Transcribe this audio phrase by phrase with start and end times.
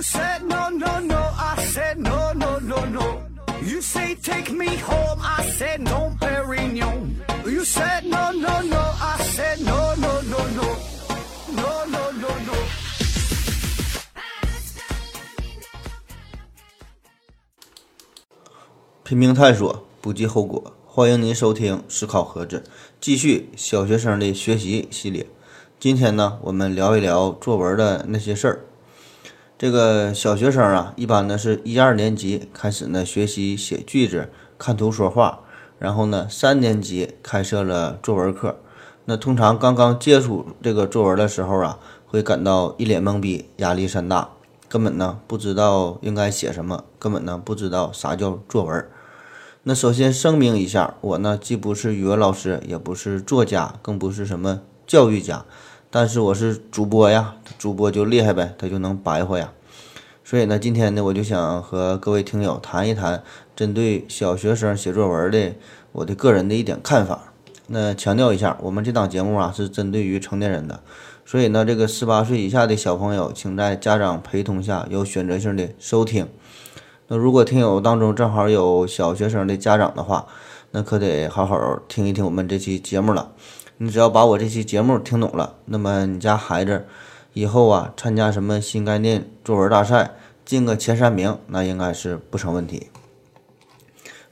[0.00, 3.20] You said no, no, no, I said no, no, no, no.
[3.62, 7.16] You say take me home, I said no, Perignon.
[7.44, 10.76] You said no, no, no, I said no, no, no, no.
[11.54, 12.54] No, no, no, no.
[19.04, 20.72] 拼命探索，不计后果。
[20.86, 22.64] 欢迎您收听《思考盒子》，
[22.98, 25.26] 继续小学生的学习系列。
[25.78, 28.64] 今天呢，我们聊一聊作文的那些事儿。
[29.60, 35.40] 这个小学生啊，一般呢是一二年级开始呢学习写句子、看图说话，
[35.78, 38.56] 然后呢三年级开设了作文课。
[39.04, 44.30] 那通常刚刚接触这个作文的时候啊，会感到一脸懵逼，压力山大，
[44.66, 48.88] 根本呢不知道应该写什么，根本呢不知道啥叫作文。
[49.64, 55.44] 那首先声明一下，我呢既不是语文老师，也不是作家，更不是什么教育家，
[55.90, 59.52] 但是我是主播呀，主播就厉害呗，他就能白话呀。
[60.30, 63.24] 所以呢，今天呢，我就想和各位听友谈一谈
[63.56, 65.54] 针对小学生写作文的
[65.90, 67.32] 我的个人的一点看法。
[67.66, 70.84] 那强调一下，我们这档节目啊是针对于成年人的，
[71.24, 76.28] 所以呢，这个十八岁以下的小朋友，请在家长陪同下有选择性的收听。
[77.08, 80.28] 那如果听友当中正好有小学生的家长的话，
[80.70, 83.32] 那可得好好听一听我们这期节目了。
[83.78, 86.86] 你只要把我这期节目听懂了，那么你家孩子
[87.32, 90.12] 以后啊参加什么新概念作文大赛，
[90.44, 92.88] 进个前三名，那应该是不成问题。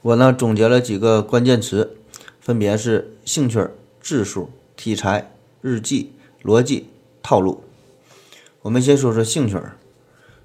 [0.01, 1.97] 我呢总结了几个关键词，
[2.39, 3.67] 分别是兴趣、
[4.01, 6.89] 字数、题材、日记、逻辑、
[7.21, 7.63] 套路。
[8.61, 9.57] 我们先说说兴趣。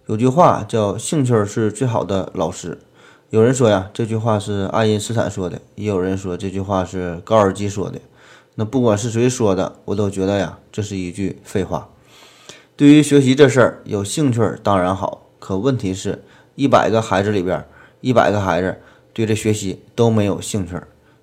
[0.07, 2.79] 有句话叫“兴趣是最好的老师”，
[3.31, 8.01] 有人说呀，这句话是爱因斯坦说的，也有人说这句话是高尔基说的。
[8.57, 11.89] 那不管是谁说的，我都觉得呀，这是一句废话。
[12.77, 16.25] 对于学习这事儿，有兴趣当然好，可问题是，
[16.57, 17.65] 一百个孩子里边，
[18.01, 18.77] 一百个孩子
[19.13, 20.75] 对这学习都没有兴趣，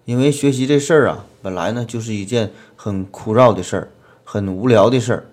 [0.06, 3.90] 因为学习这事儿啊，本来呢就是一件很枯燥的事儿，
[4.24, 5.26] 很无聊的事儿。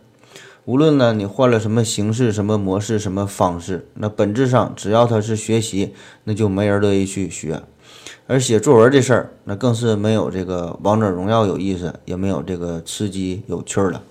[0.65, 7.63] 无论呢你换了什么形式、什么模式、什么方式，那本质上只要他是学习，那就没人乐意去学。
[8.27, 14.03] 而写作文这事儿，那更是没有这个王者荣耀有意思，也没有这个吃鸡有趣儿了。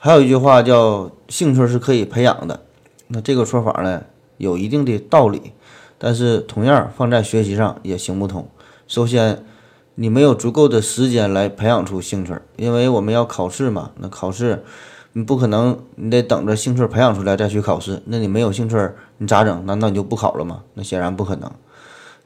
[0.00, 2.60] 还有一句话叫“兴趣是可以培养的”，
[3.08, 4.04] 那这个说法呢
[4.36, 5.52] 有一定的道理，
[5.98, 8.48] 但是同样放在学习上也行不通。
[8.86, 9.44] 首先，
[9.96, 14.62] 你没有足够的时间来培养出兴趣，因为我们要考试嘛，那考试。
[15.14, 18.00] 你不可能，你得等着兴趣培养出来再去考试。
[18.04, 18.76] 那你没有兴趣，
[19.16, 19.66] 你咋整？
[19.66, 20.62] 难道你就不考了吗？
[20.74, 21.50] 那显然不可能。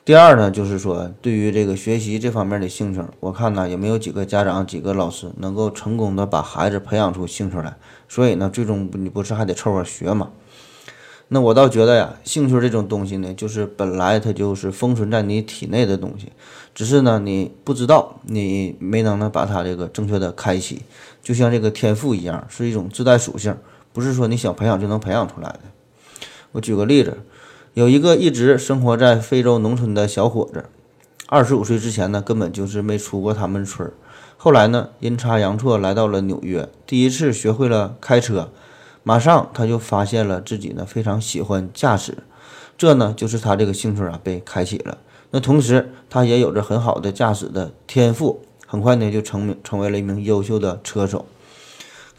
[0.04, 7.76] 第二呢，就是说对于这个学习这方面的兴趣，我看呢也没有几个家长、几个老师能够成功的把孩子培养出兴趣来。
[8.08, 10.30] 所以呢，最终你不是还得凑合学吗？
[11.28, 16.32] 那我倒觉得呀，兴趣这种东西呢，就是本来它就是封存在你体内的东西，
[16.74, 20.82] 只是呢你不知道，你没能呢把它这个正确的开启，
[21.22, 23.56] 就像这个天赋一样，是一种自带属性，
[23.92, 25.60] 不是说你想培养就能培养出来的。
[26.50, 27.16] 我举个例子，
[27.74, 30.66] 有一个一直生活在非洲农村的小伙子，
[31.26, 33.94] 二十五岁之前呢根本就是没出过他们村儿，
[34.36, 38.50] 后来呢阴差阳错来到了纽约，第一次学会了开车。
[39.02, 42.18] 马上他就发现了自己呢非常喜欢驾驶，
[42.76, 44.98] 这呢就是他这个兴趣啊被开启了。
[45.30, 51.24] 那同时他也有着很好的驾驶的天赋，很快呢就成名成为了一名优秀的车手。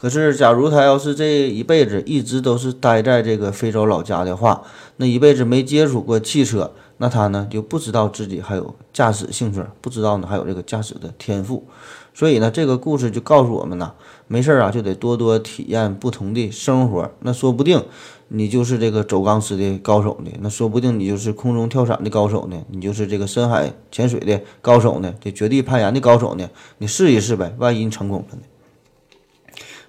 [0.04, 4.60] 可是假如他要是这一辈子一直都是待在这个非洲老家的话，
[4.98, 11.64] 那一辈子没接触过汽车，那他呢就不知道自己还有驾驶兴趣，不知道呢还有这个驾驶的天赋。
[12.12, 13.94] 所以呢，这个故事就告诉我们呢，
[14.28, 17.10] 没事儿啊，就得多多体验不同的生活。
[17.20, 17.82] 那说不定
[18.28, 28.42] 你就是这个走钢丝的高手呢，那说不定你就是空中跳伞的高手呢，你就是这个深海潜水的高手呢，这绝地攀岩的高手呢，你试一试呗，万一你成功了呢？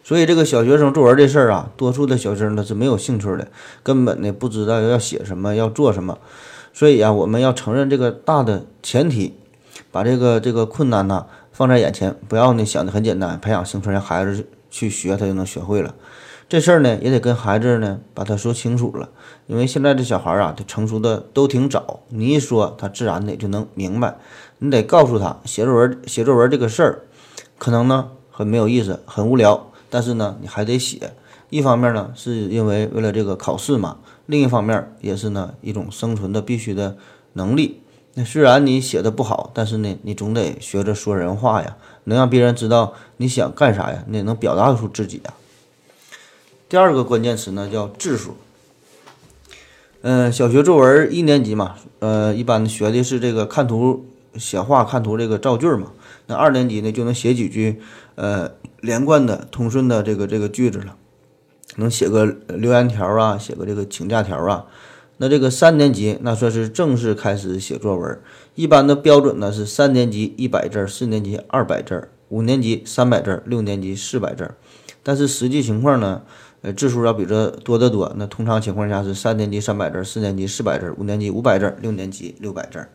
[0.05, 3.47] 所以这个小学生作文这事儿啊，多数的小学生他是没有兴趣的，
[3.81, 6.19] 根本呢不知道要写什么，要做什么。
[6.71, 9.33] 所以啊，我们要承认这个大的前提，
[9.91, 11.25] 把这个这个困难呢。
[11.51, 15.95] 放在眼前，不要呢想的很简单，培养兴趣让孩子去学，他就能学会了。
[16.49, 19.07] 这事儿呢也得跟孩子呢把他说清楚了，
[19.47, 24.17] 因为现在这小孩啊，他成熟的都挺早，你一说他自然的就能明白。
[24.59, 27.03] 你得告诉他，写作文写作文这个事儿，
[27.57, 31.13] 可能呢很没有意思，很无聊，但是呢你还得写。
[31.49, 36.97] 一方面呢是因为为了这个考试嘛，另一方面也是呢一种生存的必须的
[37.31, 37.79] 能力。
[38.15, 45.33] 那虽然你写的不好，但是呢，你总得学着说人话呀，能让别人知道你想干啥呀，你也能表达出自己呀。
[46.67, 48.35] 第二个关键词呢叫字数，
[50.01, 54.05] 嗯，小学作文一年级嘛，呃，一般学的是这个看图
[54.35, 55.93] 写话、看图这个造句嘛。
[56.25, 57.79] 那二年级呢，就能写几句
[58.15, 58.51] 呃
[58.85, 60.95] 连贯的、通顺的这个这个句子了，
[61.77, 64.65] 能写个留言条啊，写个这个请假条啊。
[65.17, 68.19] 那这个三年级那算是正式开始写作文，
[68.53, 74.51] 一般的标准呢是三年级一百字，四年级二百字，五年级三百字，六年级四百字。
[75.01, 76.21] 但是实际情况呢？
[76.61, 78.11] 呃，字数要比这多得多。
[78.17, 82.87] 那通常情况下是三年级三百字，四年级四百字，五年级五百字，六年级六百字。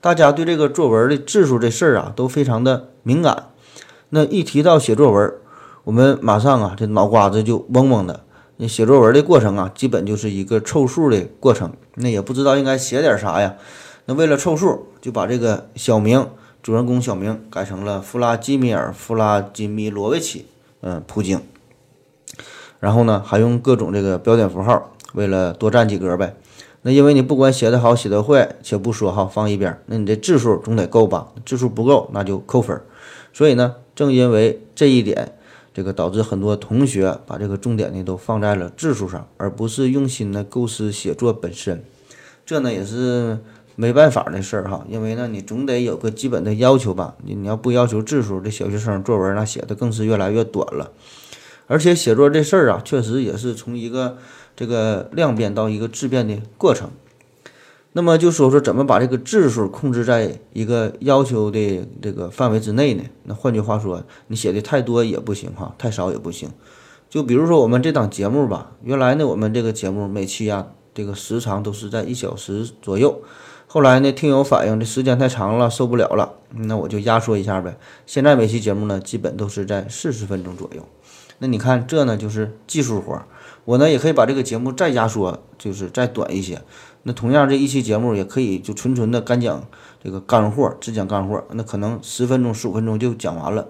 [0.00, 3.49] 大家对这个作文的字数这事儿啊，都非常的敏感。
[4.10, 5.32] 那一提到写作文，
[5.84, 8.24] 我们马上啊，这脑瓜子就嗡嗡的。
[8.56, 11.72] 那写作文的过程啊，基本就是一个凑数的过程。
[11.94, 13.54] 那也不知道应该写点啥呀。
[14.06, 16.26] 那为了凑数，就把这个小明
[16.62, 20.46] 主人公小明改成了弗拉基米尔·弗拉基米罗维奇，
[20.80, 21.40] 嗯，普京。
[22.80, 26.34] 然后呢，还用各种这个标点符号，为了多占几格呗。
[26.82, 31.28] 那因为你不管写得好写得坏，且不说哈，放一边，那你这字数总得够吧？
[31.46, 32.80] 字数不够，那就扣分。
[33.32, 35.32] 所以呢，正因为这一点，
[35.72, 41.82] 这个导致很多同学把这个重点呢都放在了字数上，而不是用心的构思写作本身。
[42.44, 43.38] 这呢也是
[43.76, 47.14] 没办法的事儿哈，因为呢你总得有个基本的要求吧。
[47.24, 50.90] 你你要不要求字数，这小学生作文那写的更是越来越短了。
[51.68, 54.18] 而且写作这事儿啊，确实也是从一个
[54.56, 56.90] 这个量变到一个质变的过程。
[57.92, 63.02] 那么就说说怎么把这个字数控制在一个要求的这个范围之内呢？
[63.24, 66.48] 那换句话说，你写的太多也不行哈，太少也不行。
[67.08, 73.20] 就比如说我们这档节目吧，原来呢我们这个节目每期啊这个时长都是在一小时左右，
[73.66, 77.76] 后来呢听友反映这时间太长了，受不了了，那我就压缩一下呗。
[78.06, 80.86] 现在每期节目呢基本都是在四十分钟左右。
[81.40, 83.20] 那你看，这呢就是技术活。
[83.64, 86.60] 我呢也可以把这个节目再压缩，就是再短一些。
[87.02, 89.64] 那同样这一期节目也可以就纯纯的干讲
[90.02, 91.44] 这个干货，只讲干货。
[91.52, 93.68] 那可能十分钟、十五分钟就讲完了。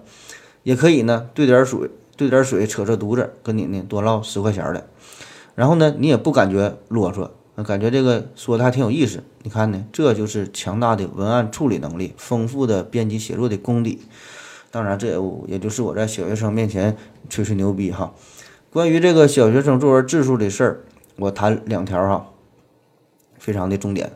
[0.63, 4.87] 也可以呢兑点水，兑点水扯扯犊子，跟你呢多唠十块钱的。
[5.55, 7.31] 然后呢你也不感觉啰嗦，
[7.63, 9.23] 感觉这个说的还挺有意思。
[9.43, 14.03] 你看呢，这就是强大的文案处理能力，丰富的编辑写作的功底。
[14.71, 15.17] 当然，这也
[15.49, 16.97] 也就是我在小学生面前
[17.29, 18.13] 吹吹牛逼哈。
[18.71, 20.85] 关于这个小学生作文字数的事儿，
[21.17, 22.30] 我谈两条哈，
[23.41, 24.13] 非常的重点。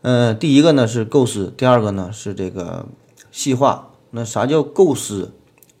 [0.00, 2.86] 嗯，第一个呢是构思，第二个呢是这个
[3.30, 3.90] 细化。
[4.12, 5.34] 那啥叫构思？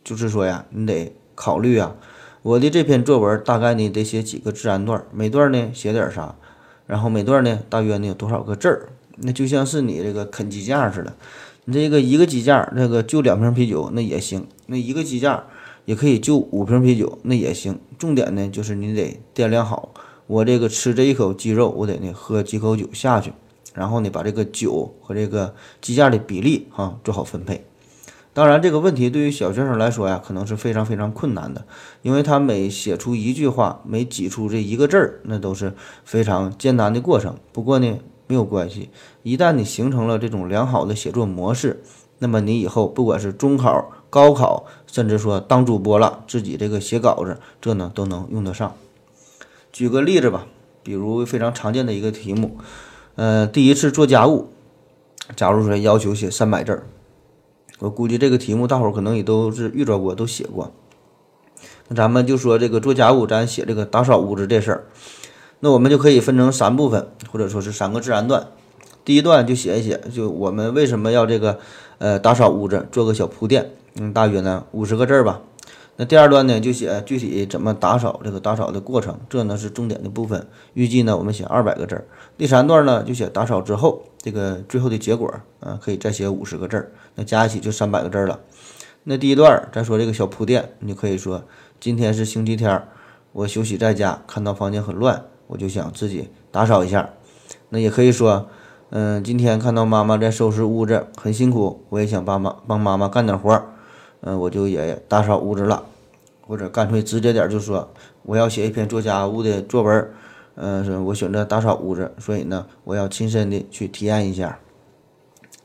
[0.04, 1.96] 就是说呀，你得考虑啊，
[2.42, 6.34] 我的这篇作文大概呢得写几个自然段，每段呢写点啥，
[6.86, 8.88] 然后每段呢大约呢有多少个字儿？
[9.18, 11.14] 那就像是你这个啃鸡架似的。
[11.64, 15.44] 你这个一个鸡架，那个就两瓶啤酒那也行，那一个鸡架
[15.84, 17.78] 也可以就五瓶啤酒那也行。
[17.98, 19.92] 重点呢就是你得掂量好，
[20.26, 23.32] 我这个吃这一口鸡肉，我得呢喝几口酒下去，
[23.74, 27.64] 然后呢把这个酒和这个鸡架的比例哈做好分配。
[28.32, 31.64] 当然这个问题对于小学生来说呀，可能是非常非常困难的，
[32.02, 35.72] 因为他每写出一句话，每挤出这一个字儿，那都是
[36.04, 37.36] 非常艰难的过程。
[37.52, 37.98] 不过呢。
[38.28, 38.90] 没有关系，
[39.22, 41.80] 一旦你形成了这种良好的写作模式，
[42.18, 48.74] 那么你以后不管是中考、高考，甚至说当主播了，自己这个写稿子，这呢都能用得上。
[49.76, 50.46] 举个例子吧，
[50.82, 52.56] 比如非常常见的一个题目，
[53.14, 54.48] 呃，第一次做家务，
[55.36, 56.86] 假如说要求写三百字儿，
[57.80, 60.72] 我估计这个题目大伙儿可能也都是遇着过，都写过。
[61.88, 64.86] 那咱们就说这个做家务，咱写这个打扫屋子这事儿。
[65.60, 68.46] 那我们就可以分成三部分，或者说是三个自然段。
[69.04, 71.58] 第一段就写一写，就我们为什么要这个
[71.98, 75.42] 呃打扫屋子，做个小铺垫，嗯，大约呢五十个字儿吧。
[75.96, 80.46] 那第二段呢就写具体怎么打扫，这个打扫的过程，这呢是重点的部分。
[80.74, 82.04] 预计呢我们写二百个字儿。
[82.36, 88.40] 第三段呢就写打扫之后这个最后的结果，啊，可以再写五十个字儿，那加一起就三百个字儿了。
[89.04, 91.44] 那第一段再说这个小铺垫，你就可以说
[91.80, 92.88] 今天是星期天儿，
[93.32, 95.24] 我休息在家，看到房间很乱。
[95.48, 97.08] 我就想自己打扫一下，
[97.68, 98.48] 那也可以说，
[98.90, 103.66] 嗯，今天看到妈妈在收拾屋子很辛苦，我也想帮妈帮妈妈干点活儿，
[104.26, 105.86] 嗯，我就也打扫屋子了，
[106.44, 107.88] 或者干脆直接点就说
[108.24, 110.10] 我要写一篇做家务的作文，
[110.56, 114.58] 嗯，我选择打扫屋子，所以呢，我要亲身的去体验一下。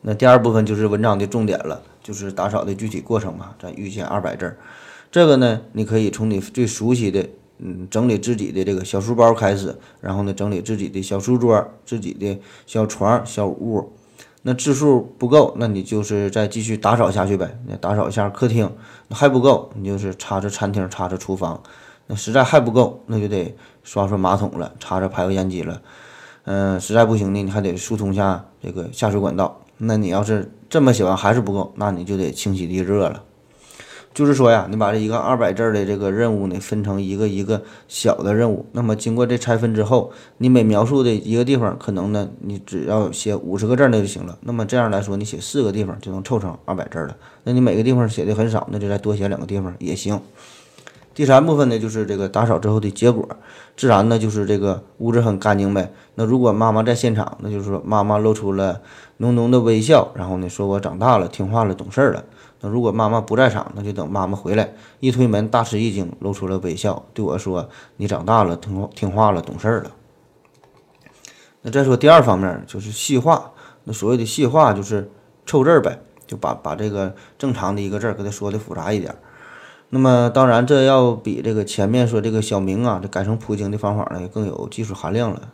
[0.01, 4.56] 那第二部分就是文章的重点了，就是打扫的具体过程嘛，咱预写二百字，
[5.12, 7.27] 这个呢，你可以从你最熟悉的。
[7.63, 13.91] 嗯，整理自己的这个小书包开始，然后呢，整理自己的小书桌、自己的小床、小屋。
[14.43, 17.60] 那字数不够，那你就是再继续打扫下去呗。
[17.67, 18.71] 那打扫一下客厅，
[19.10, 21.62] 还不够，你就是擦擦餐厅、擦擦厨房。
[22.07, 25.81] 那实在还不够，那就得刷刷马桶了，擦擦排油烟机了。
[26.45, 29.62] 嗯，实在不行呢，你还得疏通下这个下水管道。
[29.77, 33.24] 那你要是这么写完还是不够，那你就得清洗地热了。
[34.13, 38.65] 就是说呀，你把这一个二百字的这个任务呢，分成一个一个小的任务。
[38.74, 44.38] 那么经过这拆分之后，你每描述的一个地方，可能呢，你只要写五十个字那就行了。
[44.41, 47.15] 那么这样来说，你写四个地方就能凑成二百字了。
[47.46, 50.20] 那你每个地方写的很少，那就再多写两个地方也行。
[51.13, 53.27] 第三部分呢，就是这个打扫之后的结果，
[53.77, 55.91] 自然呢就是这个屋子很干净呗。
[56.15, 58.82] 那如果妈妈在现场，那就是说妈妈露出了
[59.18, 62.24] 浓浓的微笑，然后呢说我长大了，听话了，懂事了。
[62.63, 69.91] 那如果妈妈不在场，那就等妈妈回来，一推门大吃一惊，露出了微笑，对我说：“你长大了，听听话了，懂事儿了。”
[71.63, 73.51] 那再说第二方面，就是细化。
[73.86, 75.10] 那所谓的细化，就是
[75.46, 79.15] 凑字儿呗，就把把这个正常的一个字儿给它说的复杂一点。
[79.89, 85.51] 那么当然，这要比这个前面说这个小明啊，这改成普京的方法呢，更有技术含量了。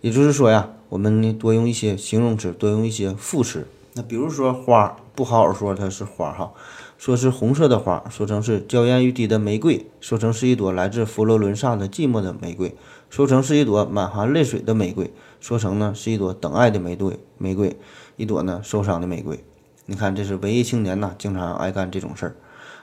[0.00, 3.68] 也就是说呀，我们呢多用一些形容词，多用一些副词。
[3.94, 4.96] 那比如说花。
[5.16, 6.52] 不好好说它是花哈，
[6.98, 12.76] 说是红色的花，说成是娇艳欲滴的玫瑰，说成是一朵来自佛罗伦萨的寂寞的玫瑰，
[13.08, 17.74] 说成是一朵满含泪水的玫瑰，说成呢是一朵等爱的玫瑰，玫瑰，
[18.16, 19.42] 一朵呢受伤的玫瑰。
[19.86, 22.36] 你看，这是文艺青年呐，经常爱干这种事儿。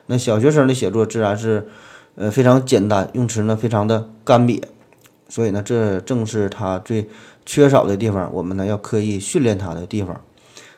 [0.08, 1.68] 那小学生的写作自然是，
[2.16, 4.64] 呃，非常简单，用词呢非常的干瘪，
[5.30, 7.08] 所以呢，这正是他最
[7.46, 10.22] 缺少的地方，我们呢要刻意训练他的地方。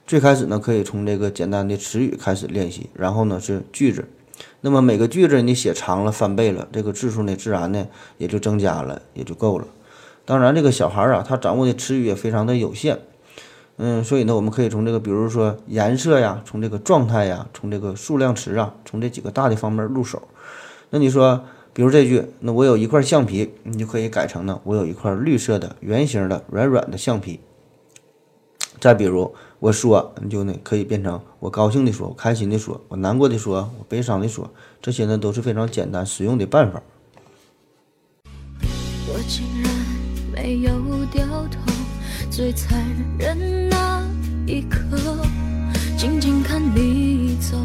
[0.07, 4.07] 最开始呢，可以从这个简单的词语开始练习，然后呢是句子。
[4.61, 7.87] 那么每个句子你写长了翻倍了，这个字数呢自然呢
[8.19, 9.65] 也就增加了，也就够了。
[10.23, 12.99] 当然，这个小孩啊，他掌握的词语也非常的有限，
[13.77, 20.21] 嗯，所以呢，我们可以从这个，比如说颜色呀，从这个状态呀，从这个数量词啊，从这几个大的方面入手。
[20.91, 21.43] 那你说，
[21.73, 27.39] 比如这句，那我有一块橡皮，你就可以改成呢，我有一块绿色的圆形的软软的橡皮。
[28.79, 29.33] 再比如。
[29.65, 34.47] 我说，你就那可以变成我高兴的说，我开心的说，我难过的说，我悲伤的说，
[34.79, 36.79] 这些呢都是非常简单实用的办法。
[38.61, 39.73] 我竟然
[40.31, 41.59] 没有掉头，
[42.29, 42.79] 最残
[43.17, 44.07] 忍那
[44.45, 44.77] 一刻，
[45.97, 47.57] 静静看你走，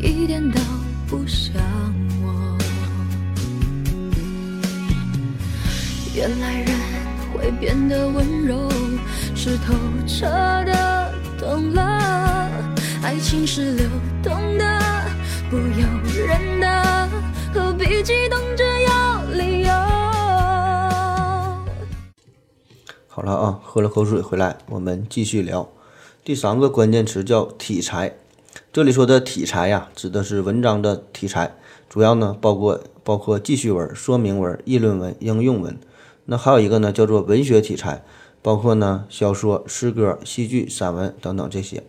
[0.00, 0.58] 一点都
[1.06, 1.52] 不像
[2.22, 2.56] 我。
[6.16, 6.74] 原来人
[7.34, 8.79] 会变得温柔。
[9.42, 9.72] 是透
[10.06, 10.26] 彻
[10.66, 11.82] 的懂了，
[13.02, 13.88] 爱情是流
[14.22, 14.80] 动的，
[15.48, 17.08] 不由人的，
[17.50, 19.72] 何必激动着要理由？
[23.08, 25.66] 好了啊，喝了口水回来，我们继续聊。
[26.22, 28.16] 第三个关键词叫题材，
[28.70, 31.54] 这里说的题材呀，指的是文章的题材，
[31.88, 35.78] 主要呢包括包括记叙文、说明文、议论文、应用文。
[36.26, 38.04] 那还有一个呢，叫做文学题材。
[38.42, 41.82] 包括呢，小说、诗歌、戏剧、散文等等这些，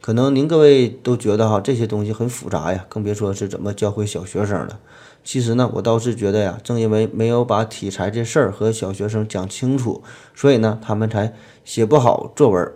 [0.00, 4.80] 可能您各位都觉得哈这些东西很复杂呀，更别说是怎么教会小学生了。
[5.22, 10.02] 其实呢，我倒是觉得呀，正因为没有把题材这事儿和小学生讲清楚，
[10.34, 12.72] 所以呢，他们才写不好作文。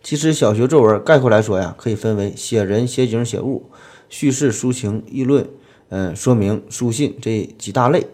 [0.00, 3.68] 其实小学作文概括来说呀，可以分为写人、写景、写物、
[4.08, 5.48] 叙事、抒情、议论、
[5.88, 8.06] 嗯、说明、书信这几大类。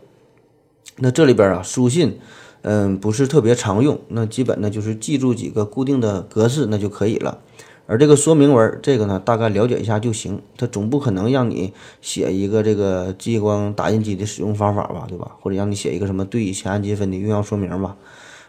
[0.96, 2.18] 那这里边啊，书信。
[2.62, 7.38] 嗯，不是特别常用，那基本呢就是记住几个固定的格式那就可以了。
[7.86, 15.32] 而这个说明文，这个呢大概了解一下就行，它总不可能让你写一个这个激光打印机的使用方法吧，对吧？
[15.40, 17.96] 或者让你写一个什么对乙酰氨基酚的用药说明吧。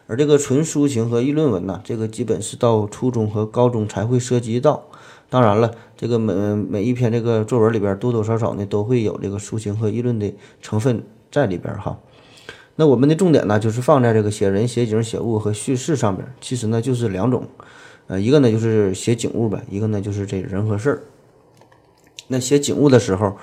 [0.07, 4.83] 而这个纯抒情和议论文呢，这个基本是到初中和高中才会涉及到。
[5.29, 11.97] 当然了，这个每每一篇这个作文里边多多少少呢都会有这个抒情和议论的成分在里边哈。
[12.81, 16.25] 那我们的重点呢，就是放在这个写人、写景、写物和叙事上面。
[16.41, 17.45] 其实呢，就是两种，
[18.07, 21.03] 呃，一个呢就是写景物呗，一个呢就是这人和事儿。
[22.29, 23.37] 那写景物的时候，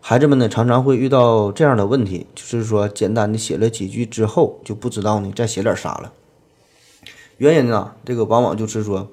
[0.00, 6.12] 孩子们呢常常会遇到这样的问题，就是说简单的写了几句之后，就不知道呢再写点啥了。
[7.38, 9.08] 原因呢，这个往往就是说，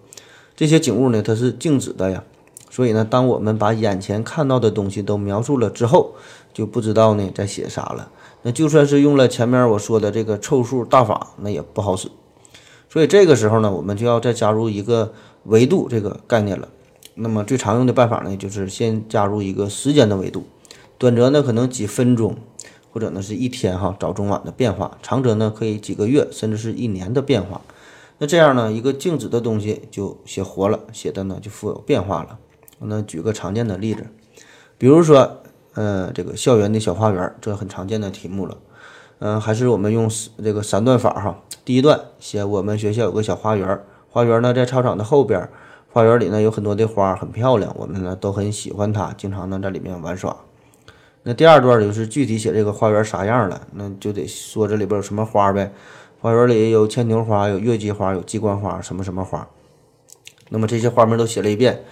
[0.55, 2.23] 这些景物呢它是静止的呀，
[2.69, 6.13] 所以呢，当我们把眼前看到的东西都描述了之后，
[6.53, 8.11] 就不知道呢再写啥了。
[8.43, 12.09] 那就算是用了前面我说的这个凑数大法，那也不好使。
[12.89, 16.67] 所以这个时候呢，我们就要再加入一个维度这个概念了。
[17.13, 20.45] 那么最常用的办法呢，就是先加入一个时间的维度，
[20.97, 22.35] 短则呢可能几分钟，
[22.91, 27.61] 或者呢是一天哈早中晚的变化，长则呢可以几个月甚至是一年的变化。
[28.17, 32.39] 那这样呢，一个静止的东西就写活了，写的呢就富有变化了。
[32.79, 34.07] 那举个常见的例子，
[34.79, 35.37] 比如说。
[35.73, 38.57] 呃，这个校园的小花园，这很常见的题目了。
[39.19, 40.09] 嗯，还是我们用
[40.43, 45.47] 这个三段法哈，第一段写我们学校有个小花园，花园呢在操场的后边，
[45.91, 50.35] 花园里呢有很多的花，很漂亮，我们呢都很喜欢它，经常呢在里面玩耍。
[51.23, 55.71] 那第二段就是具体写这个花园啥样了，那就得说这里边有什么花呗。
[56.19, 59.47] 花园里有牵牛花，有月季花，有鸡冠花，什么什么花。
[60.49, 61.83] 那么这些花名都写了一遍，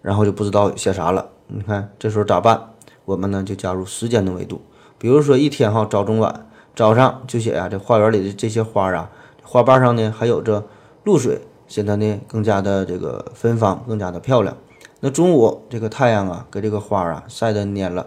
[0.00, 1.28] 然后就不知道写啥了。
[1.46, 2.70] 你看这时候咋办？
[3.08, 4.60] 我们呢就加入时间的维度，
[4.98, 6.46] 比如说一天哈，早中晚，
[6.76, 9.10] 早上就写呀，这花园里的这些花啊，
[9.42, 10.62] 花瓣上呢还有着
[11.04, 14.54] 露水，显得呢更加的这个芬芳，更加的漂亮。
[15.00, 18.06] 那中午这个太阳啊，给这个花啊晒得蔫了。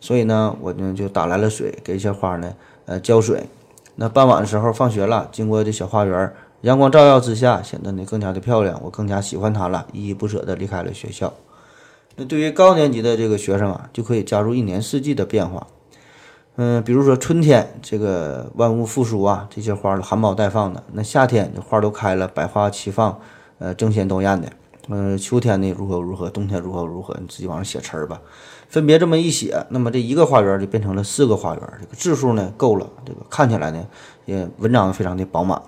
[0.00, 2.52] 所以呢，我呢就打来了水，给一些花呢，
[2.86, 3.44] 呃浇水。
[3.94, 11.32] 那傍晚的时候放学了，经过这小花园，阳光照耀之下，显得呢更加的漂亮，我更加喜欢它了，依依不舍地离开了学校。
[12.16, 15.66] 那对于高年级的这个学生啊，就可以加入一年四季的变化。
[16.56, 23.18] 嗯，比如说春天，这个万物复苏啊，这些花儿含苞待放的；那夏天，这花都开了，百花齐放，
[23.58, 24.48] 呃，争先斗艳的。
[24.88, 28.20] 嗯，秋天呢如何如何，冬天如何如何，你自己往上写词儿吧。
[28.68, 33.86] 分别这么一写，那么这一个花园就变成了四个花园，这个字数呢够了，这个看起来呢
[34.26, 35.62] 也文章非常的饱满，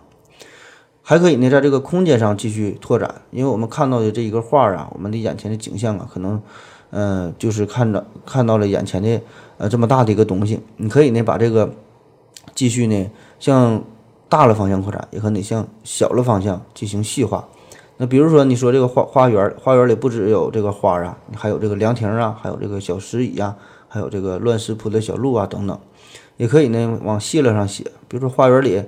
[1.02, 6.40] 还可以呢在这个空间上继续拓展，因为我们看到的这一个画啊，我们的眼前的景象啊，可能，
[6.90, 9.20] 呃，就是看着看到了眼前的
[9.58, 11.74] 呃这么大的一个东西，你可以呢把这个
[12.54, 13.82] 继续呢向
[14.28, 17.48] 大了方向扩展，也可以向小了方向进行细化。
[17.98, 23.56] 那比如说，你说这个花花园，花园里不只有这个花啊，你还有这个凉亭啊，还有这个小石椅啊，
[23.88, 25.78] 还有这个乱石铺的小路啊等等，
[26.36, 27.84] 也可以呢往细了上写。
[28.08, 28.82] 比如说花园里，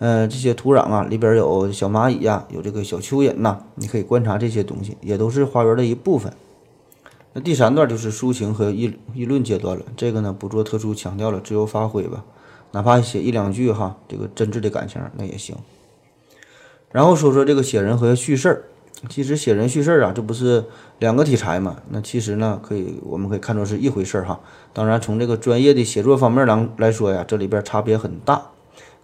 [0.00, 6.32] 呃，这些土壤啊里边有小蚂蚁呀，有这个小蚯蚓呐，你可以观察这些东西，也都是花园的一部分。
[7.34, 12.24] 那第三段就是抒情和议议论阶段了，这个呢不做特殊强调了，自由发挥吧，
[12.72, 15.54] 哪怕写一两句哈，这个真挚的感情那也行。
[16.90, 18.64] 然后说说这个写人和叙事，
[19.10, 20.64] 其实写人叙事啊，这不是
[20.98, 21.76] 两个题材嘛？
[21.90, 24.40] 那其实呢，可以我们可以看作是一回事哈。
[24.72, 28.42] 当然，从这个专业的写作方面来来说呀，这里边差别很大，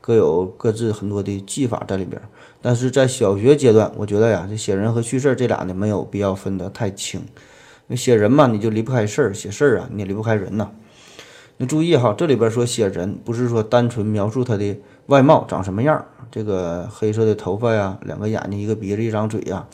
[0.06, 2.22] 各有各自很多的技法在里边。
[2.62, 7.20] 但是在小学阶段，我觉得呀，这写人和叙事这俩呢，没有必要分得太清。
[7.88, 10.70] 那写人嘛，你就离不开事儿；写事儿啊，你也离不开人呐。
[11.56, 16.06] 那注意哈，这里边说写人，不是说单纯描述他的外貌长什么样儿。
[16.30, 19.66] 这个黑色的头发呀，两个眼睛，一个鼻子，一张嘴呀，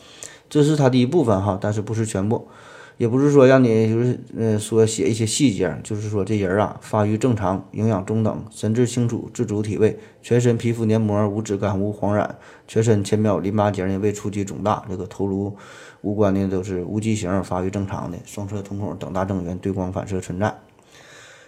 [0.49, 2.47] 这是他的一部分哈，但是不是全部，
[2.97, 15.55] 也不是说让你就是呃说写一些细节，就是说这人啊发育正常，营养中等，神志清楚，自主体位，全身皮肤黏膜无脂感无黄染，全身浅表淋巴结呢未触及肿大，这个头颅
[16.01, 20.55] 五官呢都是无畸形，发育正常的，双侧瞳孔等大正圆，对光反射存在。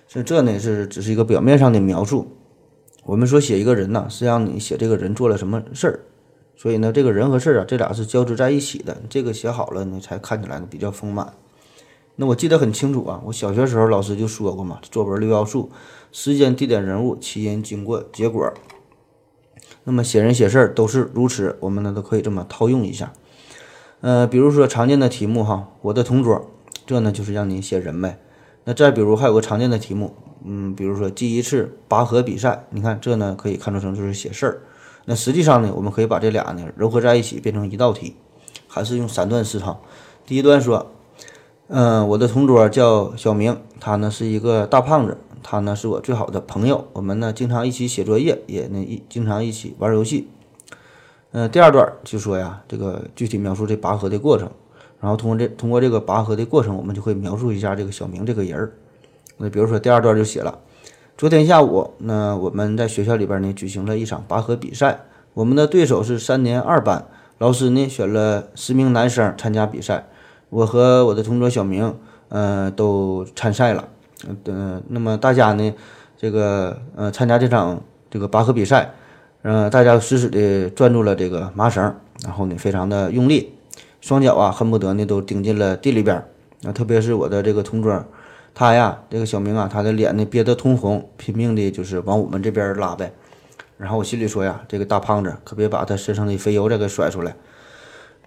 [0.07, 2.27] 这这呢是只是一个表面上的描述。
[3.03, 5.99] 我们说写一个人呢，是让你写这个人做了什么事儿，
[6.55, 9.01] 所以呢，这个人和事儿啊，这俩是交织在一起的。
[9.09, 11.33] 这个写好了呢，才看起来呢比较丰满。
[12.15, 15.69] 那我记得很清楚啊，我小学时候老师就说过嘛，作文六要素：
[16.11, 18.53] 时间、地点、人物、起因、经过、结果。
[19.83, 23.11] 那么写人写事儿都是如此，我们呢都可以这么套用一下。
[24.01, 26.49] 呃，比如说常见的题目哈，我的同桌，
[26.85, 28.19] 这呢就是让你写人呗。
[28.63, 30.15] 那再比如还有个常见的题目。
[30.47, 34.61] 嗯，比如说记一次拔河比赛，你看这呢可以看作成就是写事儿。
[35.05, 38.15] 那实际上呢，我们可以把这俩呢糅合在一起，变成一道题，
[38.67, 39.79] 还是用三段式哈。
[40.25, 40.91] 第一段说，
[41.67, 50.27] 嗯，我的同桌叫小明，他呢是一个大胖子，他呢是我最好的朋友，我们呢经常一起写作业，也呢一经常一起玩游戏。
[51.31, 54.49] 嗯，第二段就说呀，这个具体描述这拔河的过程，
[54.99, 58.71] 然后通过这通过这个拔河的过程，我们就会描述一下这个小明这个人儿。
[59.37, 60.57] 那比如说第二段就写了，
[61.17, 64.99] 昨天下午，那我们在学校里边呢举行了一场拔河比赛，
[65.33, 67.05] 我们的对手是三年二班，
[67.37, 70.07] 老师呢选了十名男生参加比赛，
[70.49, 71.95] 我和我的同桌小明，
[72.27, 73.87] 呃，都参赛了，
[74.43, 75.73] 嗯，那么大家呢，
[76.17, 78.93] 这个呃参加这场这个拔河比赛，
[79.43, 83.53] 呃，大家死死的攥住了这个麻绳，然后呢非常的用力，
[84.01, 86.21] 双脚啊恨不得呢都顶进了地里边，
[86.63, 88.03] 那特别是我的这个同桌。
[88.57, 93.11] 他呀，这个小明啊，他的脸呢憋得通红，拼命的就是往我们这边拉呗。
[93.77, 97.35] 然后我心里说呀，这个大胖子可别把他身上的肥油再给甩出来。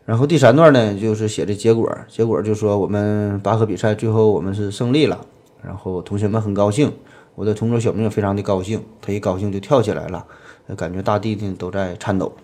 [0.05, 5.25] 然后第三段呢，就是写的结果，结果就说我们拔河比赛最后我们是胜利了，
[5.63, 6.93] 然后同学们很高兴，
[7.35, 10.27] 我的同桌小明也非常的高兴，他一高兴就跳起来了，
[10.77, 12.35] 感觉大地呢都在颤抖。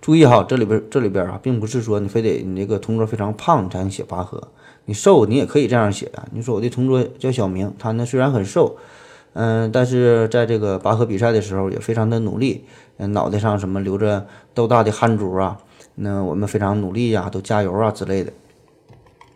[0.00, 4.48] 注意哈，这里边这里边啊，并不是说你非得你那个同桌非常胖才能写拔河。
[4.84, 6.26] 你瘦，你也可以这样写啊。
[6.32, 8.76] 你说我的同桌叫小明，他呢虽然很瘦，
[9.34, 12.64] 嗯，但是在这个拔河比赛的时候也非常的努力，
[12.96, 15.58] 嗯，脑袋上什么流着豆大的汗珠啊，
[15.94, 18.32] 那我们非常努力呀，都加油啊之类的。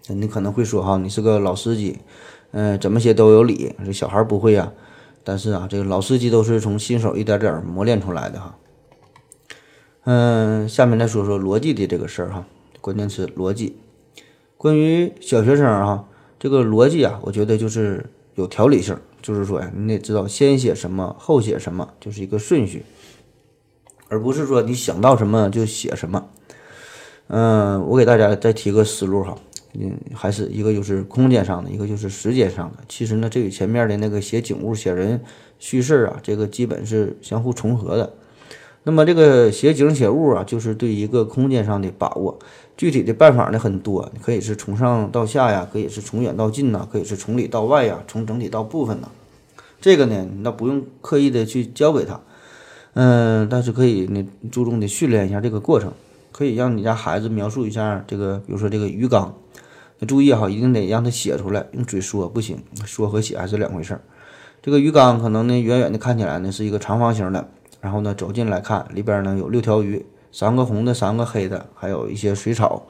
[0.09, 1.99] 你可能会说哈，你是个老司机，
[2.53, 4.73] 嗯，怎么写都有理，这小孩不会呀。
[5.25, 8.57] 但是啊，这个老司机都是从新手一点点磨练出来的哈。
[10.05, 12.47] 嗯，下面来说说逻辑的这个事儿哈，
[12.81, 13.77] 关键词逻辑。
[14.57, 16.05] 关于小学生啊，
[16.39, 22.83] 这个逻辑啊，我觉得就是有条理性，就是说呀，你得知道先写什么，后写什么，就是一个顺序，
[24.09, 26.29] 而不是说你想到什么就写什么。
[27.29, 29.37] 嗯，我给大家再提个思路哈。
[29.79, 32.79] 嗯，还是一个就是空间上的，一个就是时间上的。
[32.89, 35.21] 其实呢，这与前面的那个写景物、写人、
[35.59, 38.15] 叙事啊，这个基本是相互重合的。
[38.85, 42.39] 那么这个写景写物啊，就是对一个空间上的把握。
[42.77, 49.09] 具体的办法呢很多，可以是从上到下呀，可以是从远到近呐，可以是从里到外呀，从整体到部分呐。
[49.81, 52.21] 这个呢，你倒不用刻意的去教给他，
[52.95, 55.93] 嗯，但是可以你注重的训练一下这个过程，
[56.33, 59.35] 可以让你家孩子描述一下这个，比如说这个鱼缸。
[60.07, 64.03] 注意哈，一定得让他写出来，用嘴说不行，说和写还是两回事儿。
[64.61, 67.49] 这个鱼缸可能呢，远远的看起来呢是一个长方形的，
[67.81, 70.05] 然后呢走近来看，里边呢有六条鱼，
[70.37, 72.87] 三个红的，三个黑的，还有一些水草。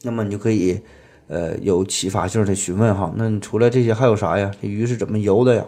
[0.00, 0.80] 那么你就可以，
[1.28, 4.50] 呃，有启发性的询问哈，那你除了这些还有啥呀？
[4.62, 5.66] 这鱼是怎么游的呀？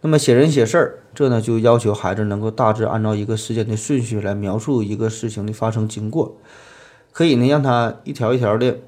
[0.00, 6.36] 那么写人写事儿，这呢就要求孩子能够大致按照一个时间的顺序来描述一个事情的发生经过。
[7.12, 8.80] 可以呢，让他一条一条的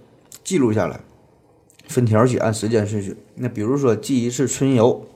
[0.42, 0.98] 记录下来，
[1.87, 3.16] 分条写，按时间顺序。
[3.37, 5.07] 那比如说记一次春游，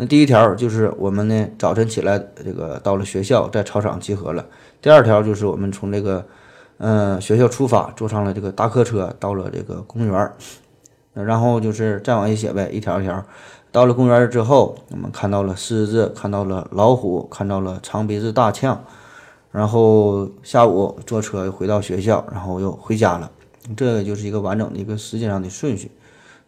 [0.00, 4.46] 那第一条就是我们呢早晨起来，这个到了学校，在操场集合了。
[4.80, 6.24] 第二条就是我们从这个
[6.76, 10.36] 嗯学校出发，坐上了这个大客车，到了这个公园儿。
[11.14, 13.20] 然后就是再往下写呗，一条一条。
[13.72, 18.84] 到了公园之后，我们看到了狮子，看到了老虎，看到了长鼻子大象。
[19.50, 23.28] 然后下午坐车又回到学校，然后又回家了，
[23.76, 25.90] 这个就是一个完整的一个时间上的顺序。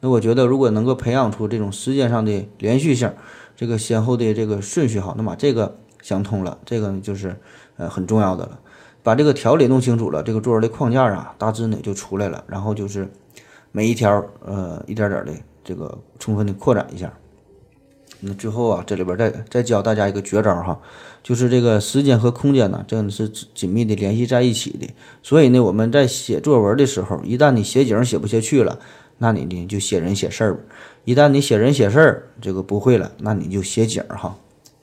[0.03, 3.13] 那我觉得，如果能够培养出这种时间上的连续性，
[3.61, 7.37] 这个先后的这个顺序好，那么这个想通了，这个呢就是
[7.77, 8.59] 呃很重要的了。
[9.03, 12.43] 把这个条理弄清楚了，这个作文的框架啊，大致呢就出来了。
[12.47, 13.07] 然后就是
[13.71, 17.13] 每一条呃一点点的这个充分的扩展一下。
[18.21, 20.81] 那最后啊，这里边再再教大家一个绝招哈。
[21.23, 24.89] 就是这个时间和空间呢，真的是紧密的联系在一起的。
[25.23, 28.79] 所以呢，我们在写作文的时候，一旦你写景写不下去了，
[29.19, 30.57] 那你呢就写人写事儿；
[31.05, 34.37] 一旦你写人写事儿这个不会了，那你就写景儿哈。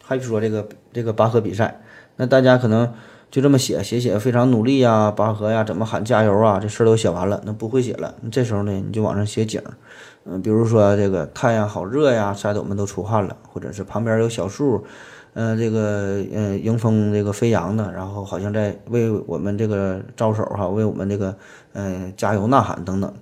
[0.04, 1.82] 还说这个这个拔河比赛，
[2.16, 2.94] 那大家可能
[3.30, 8.16] 就这么写写写非常努力呀，拔河呀，怎么喊加油啊，这事儿都写完了，那不会写了。
[8.32, 9.74] 这时候呢，你就往上写景儿，
[10.26, 14.84] 嗯，比如说这个太阳好热呀，晒得我们都出汗了，或者是旁边有小树。
[15.40, 21.36] 嗯，这个嗯，迎风这个飞扬的，然后好像在为我们这个招手哈，为我们这个
[21.74, 23.14] 嗯加油呐喊等等，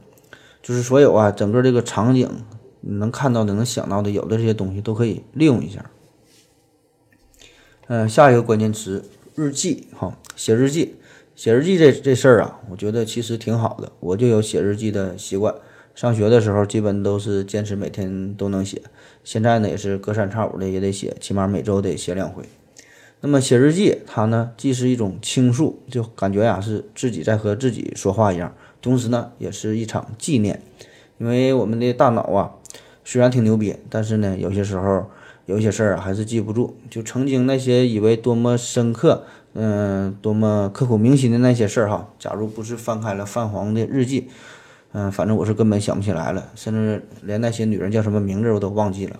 [0.63, 2.29] 就是所有啊，整个这个场景
[2.85, 5.89] 能看到的、能想到的，有的这些东西都可以利用一下。
[7.87, 9.03] 嗯，下一个关键词
[9.35, 10.95] 日记哈，写日记，
[11.35, 15.53] 写日记这这事儿啊，我觉得其实挺好的，我就有写日记的习惯。
[15.93, 18.81] 上学的时候，基本都是坚持每天都能写。
[19.23, 22.43] 现在呢，也是隔三差五的也得写，起码每周得写两回。
[23.21, 30.61] 那么写日记，它呢既是一种倾诉，就感觉呀是自己在和自己说话一样，同时呢也是一场纪念。
[31.17, 32.55] 因为我们的大脑啊，
[33.05, 35.05] 虽然挺牛逼，但是呢有些时候
[35.45, 36.75] 有些事儿还是记不住。
[36.89, 44.27] 就曾经那些以为多么深刻，嗯，多么刻骨铭心的那些事儿哈，假如不是翻开了泛黄的日记。
[44.91, 49.17] 嗯，反正我是根本想不起来了，甚至连那些女人叫什么名字我都忘记了。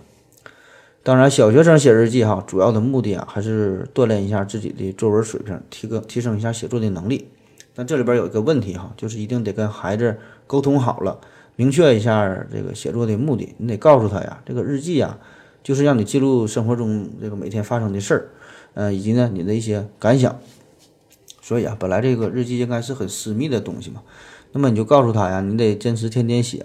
[1.02, 7.28] 当然，小学生写日记哈，主要的目的啊，还是锻炼一下自己的作文水平，提高提升一下写作的能力。
[7.74, 11.20] 但这里边有一个问题哈，就是一定得跟孩子沟通好了，
[11.56, 13.54] 明确一下这个写作的目的。
[13.58, 15.18] 你得告诉他呀，这个日记呀，
[15.62, 18.28] 就是让你记录生活中这个每天发生的事儿，
[18.74, 20.38] 嗯，以及呢你的一些感想。
[21.42, 24.02] 所以啊，本来这个日记应该是很私密的东西嘛。
[24.52, 26.64] 那么你就告诉他呀，你得坚持天天写。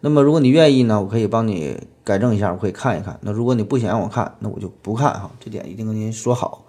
[0.00, 3.18] 那么如果你愿意呢，我可以帮你改正一下，我可以看一看。
[3.22, 5.30] 那如果你不想让我看，那我就不看哈。
[5.40, 6.64] 这点一定跟您说好。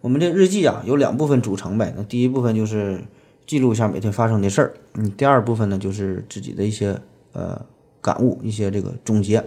[0.00, 1.94] 我们这日记啊，有两部分组成呗。
[1.96, 3.04] 那第一部分就是
[3.46, 7.00] 记录一下每天发生的事儿，嗯，第二部分呢就是自己的一些
[7.32, 7.64] 呃
[8.00, 9.44] 感悟，一些这个总结。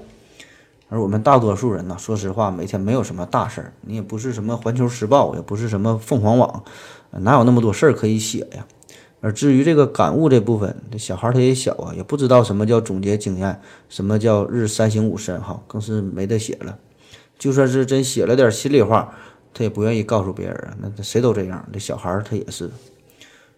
[0.87, 6.63] 而我们大多数人呢，说实话，每天没有什么大事儿，你也不是什么环球时报，也不是什么凤凰网，
[7.11, 8.65] 哪有那么多事儿可以写呀？
[9.21, 13.59] 而至于这个感悟这部分，这小孩儿他也小啊，也不知道什么叫总结经验，
[13.89, 16.79] 什么叫日三省吾身哈，更是没得写了。
[17.37, 19.13] 就算是真写了点心里话，
[19.53, 20.77] 他也不愿意告诉别人啊。
[20.81, 22.69] 那谁都这样，这小孩儿他也是。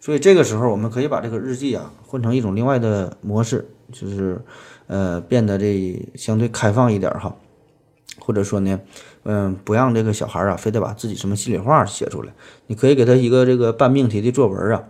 [0.02, 4.42] 所以这个时候，我们可以把这个日记啊换成一种另外的模式，就是
[4.88, 7.36] 呃变得这相对开放一点哈，
[8.20, 8.80] 或者说呢，
[9.24, 12.34] 嗯，不让这个小孩啊非得把自己什么心里话写出来，
[12.66, 14.84] 你可以给他一个这个半命题的作文啊。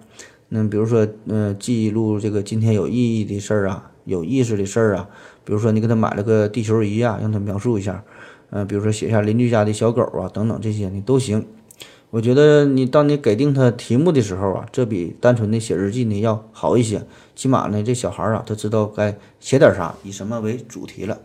[0.48, 5.10] 那比如说，嗯，记录这个今天有意义的事儿啊，有意思的事儿啊。
[5.44, 8.04] 比如说，你给他买了个地球仪啊，让他描述一下。
[8.52, 11.46] 嗯，比如说写下邻居家的小狗啊，等等这些你都行。
[12.12, 17.02] 我觉得你当你给定他题目的时候啊，这比单纯的写日记呢要好一些。
[17.38, 21.18] 起码呢，这小孩儿啊，他知道该写点啥，以什么为主题了。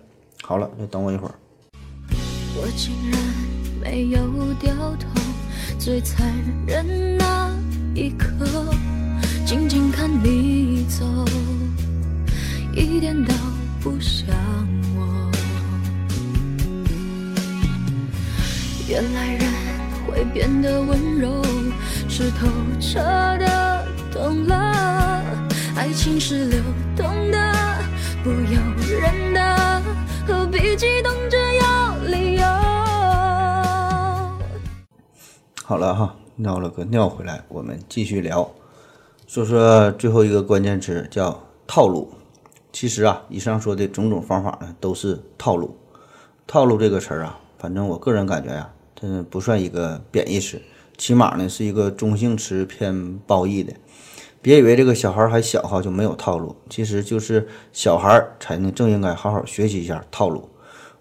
[0.43, 1.35] 好了，就等我一会儿。
[2.57, 3.21] 我竟然
[3.83, 4.21] 没有
[4.61, 5.09] 掉头，
[5.77, 6.33] 最残
[6.65, 7.53] 忍那
[7.93, 8.47] 一刻，
[9.45, 11.05] 静静看你走，
[12.73, 13.35] 一点都
[13.83, 14.29] 不像
[14.95, 15.31] 我。
[18.89, 19.56] 原来人
[20.17, 21.43] 会变得温柔，
[22.09, 22.47] 是透
[22.81, 22.99] 彻
[23.37, 25.23] 的懂了，
[25.77, 26.59] 爱情是流
[26.97, 27.53] 动的，
[28.25, 28.59] 不由
[28.99, 29.83] 人的，
[30.27, 32.47] 何必激动着要理由？
[35.63, 38.51] 好了哈，尿了个尿回来，我们继续聊，
[39.27, 42.11] 说说最后一个关键词叫套路。
[42.73, 45.77] 其实啊，以上说的种种方法呢，都是套路。
[46.47, 50.61] 套路这个词儿啊，反正我个人感觉呀、这不算一个贬义词，
[50.97, 53.75] 起码呢是一个中性词，偏褒义的。
[54.41, 60.49] 别以为这个小孩还小哈就没有套路，其实就是小孩才能正应该好好学习一下套路。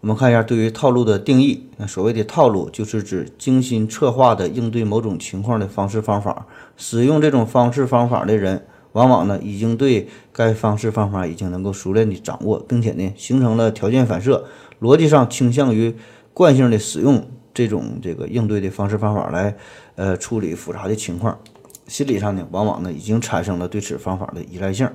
[0.02, 1.68] 我们看一下对于套路的定义。
[1.78, 6.46] 那所谓的套路，就是指精心策划的应对某种情况的方式方法。
[6.76, 14.46] 使用这种方式方法的人，往往呢已经对该方式方法已经能够熟练的掌握，并且呢形成了条件反射，
[14.82, 15.96] 逻辑上倾向于
[16.34, 19.56] 惯性的使用这种这个应对的方式方法来
[19.96, 21.40] 呃处理复杂的情况。
[21.88, 24.88] 心理上呢，往往呢已经产生了对此方法的依赖性。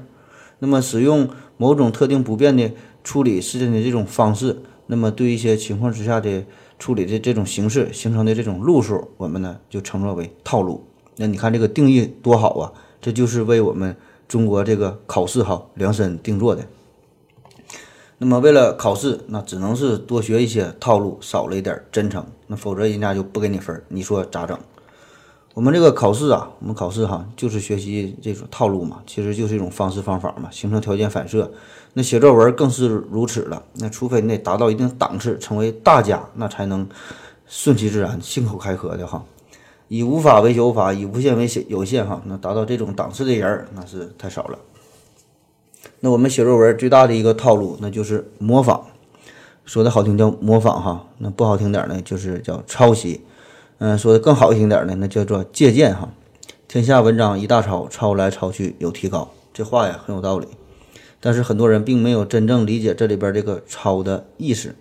[0.61, 2.71] 那么，使用某种特定不变的
[3.03, 6.45] 处理事件的这种方式，那么对一些情况之下的
[6.79, 10.85] 处理的这种形式形成的这种路数，我们呢就称作为套路。
[11.17, 12.73] 那你看这个定义多好啊！
[13.01, 13.97] 这就是为我们
[14.29, 16.67] 中国这个考试哈量身定做的。
[18.19, 23.85] 那么为了考试，那只能是多学一些套路，少了一点真诚，那否则人家就不给你分儿。
[23.87, 24.59] 你说咋整？
[25.55, 31.49] 我们这个考试啊，我们考试哈，就是学习这种套路嘛，其实就是一种方式方法嘛，形成条件反射。
[31.93, 33.63] 那写作文更是如此了。
[33.75, 36.89] 那除非你得达到一定档次，成为大家，那才能
[37.47, 39.25] 顺其自然、信口开河的哈。
[39.87, 42.21] 以无法为有法，以无限为有限哈。
[42.25, 44.59] 那达到这种档次的人，那是太少了。
[46.01, 48.87] 那我们写作文最大的一个套路，那就是模仿。
[49.71, 53.21] 说的好听叫模仿哈，那不好听点儿呢，就是叫抄袭。
[53.79, 56.09] 嗯，说的更好听点儿呢，那叫做借鉴哈。
[56.67, 59.31] 天下文章一大抄，抄来抄去有提高。
[59.55, 60.49] 这话呀很有道理，
[61.21, 64.75] 但是很多人并没有真正理解这里边这个抄的意思，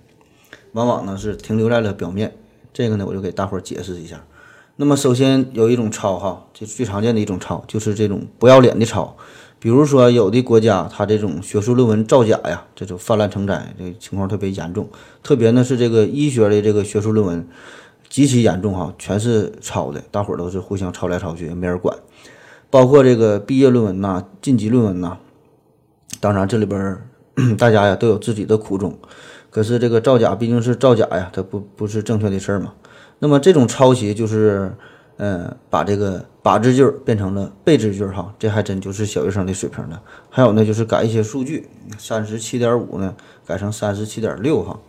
[0.71, 2.35] 往往呢是停留在了表面。
[2.73, 4.23] 这个呢，我就给大伙儿解释一下。
[4.77, 9.15] 那么首先有一种抄哈，就最常见的一种抄，就是这种不要脸的抄。
[9.59, 14.89] 比如说有的国家，它这种学术论文造假呀，这就泛滥成灾，这情况特别严重。
[15.21, 17.47] 特别呢是这个医学的这个学术论文。
[18.09, 21.95] 极其严重哈，全是抄的，大伙儿都是互相抄来抄去，也没人管。
[22.71, 25.17] 包括这个毕业论文呐、晋级论文呐，
[26.19, 26.97] 当然这里边
[27.55, 28.97] 大家呀都有自己的苦衷。
[29.51, 32.73] 可是这个造假毕竟是造假呀，它不不是正确的事儿嘛。
[33.19, 34.73] 那么这种抄袭就是，
[35.21, 40.01] 嗯，把这个把字句变成了被字句哈，这还真就是小学生的水平了。
[40.29, 43.13] 还有呢，就是改一些数据，三十七点五呢
[43.45, 44.79] 改成三十七点六哈。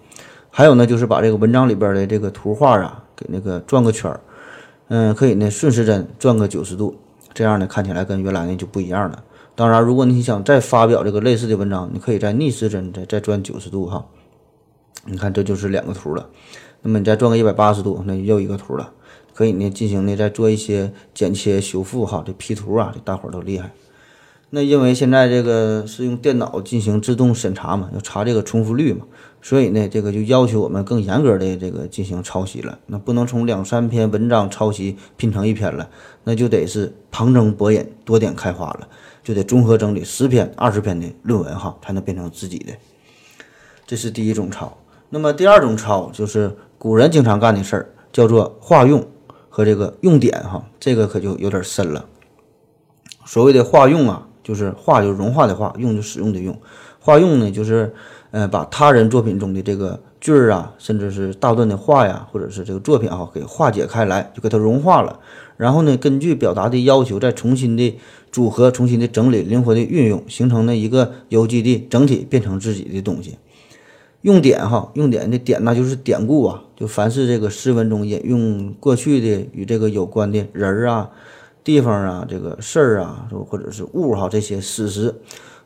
[0.48, 4.20] 还有呢，就是把这个文章里边的这个图画啊，给那个转个圈儿，
[4.86, 6.96] 嗯，可以呢顺时针转个九十度，
[7.34, 9.24] 这样呢看起来跟原来呢就不一样了。
[9.56, 14.06] 当然，如果你想再发表这个类似的文章，你可以在逆时针再再转九十度哈。
[15.06, 16.28] 你看，这就是两个图了。
[16.82, 18.92] 那么你再转个一百八十度，那又一个图了。
[19.40, 23.70] 可以呢进行呢再做一些剪切修复哈，这 P 图啊，这大伙儿都厉害。
[24.50, 29.06] 那因为现在这个是用电脑进行自动审查嘛，要查这个重复率嘛，
[29.40, 32.78] 所以呢，这个就要求我们更严格的这个进行抄袭了。
[32.88, 35.88] 那不能从两三篇文章抄袭拼成一篇了，
[36.24, 38.88] 那就得是旁征博引、多点开花了，
[39.24, 42.74] 就得综合整理十篇、二十篇的论文哈，才能变成自己的。
[43.86, 44.76] 这是第一种抄。
[45.08, 49.02] 那么第二种抄就是古人经常干的事儿，叫做化用
[49.60, 52.06] 和这个用典哈，这个可就有点深了。
[53.26, 56.58] 所谓的化用啊，就是化就融化的化，用就使用的用。
[56.98, 57.92] 化用呢，就是
[58.30, 65.20] 呃把他人作品中的这个句儿啊，甚至是大段的话呀，或者是这个作品啊，给化解开来，就给它融化了。
[65.58, 68.00] 然后呢，根据表达的要求，再重新的
[68.32, 73.36] 组合、重新的整理、灵活的运用，形成了一个有机的整体，变成自己的东西。
[74.22, 81.10] 用典哈，用典的典那就是典故啊，就凡是这个诗文中引用过去的与这个有关的人儿啊、
[81.64, 85.14] 地方啊、这个事儿啊，或者是物哈这些史实，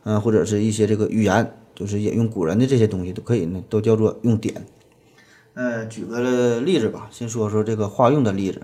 [0.05, 4.65] 嗯，或者是一些这个语言，就是引用古人的这些东西都可以呢，都叫做用典。
[5.55, 8.63] 呃，举个例子吧，先说说这个化用的例子。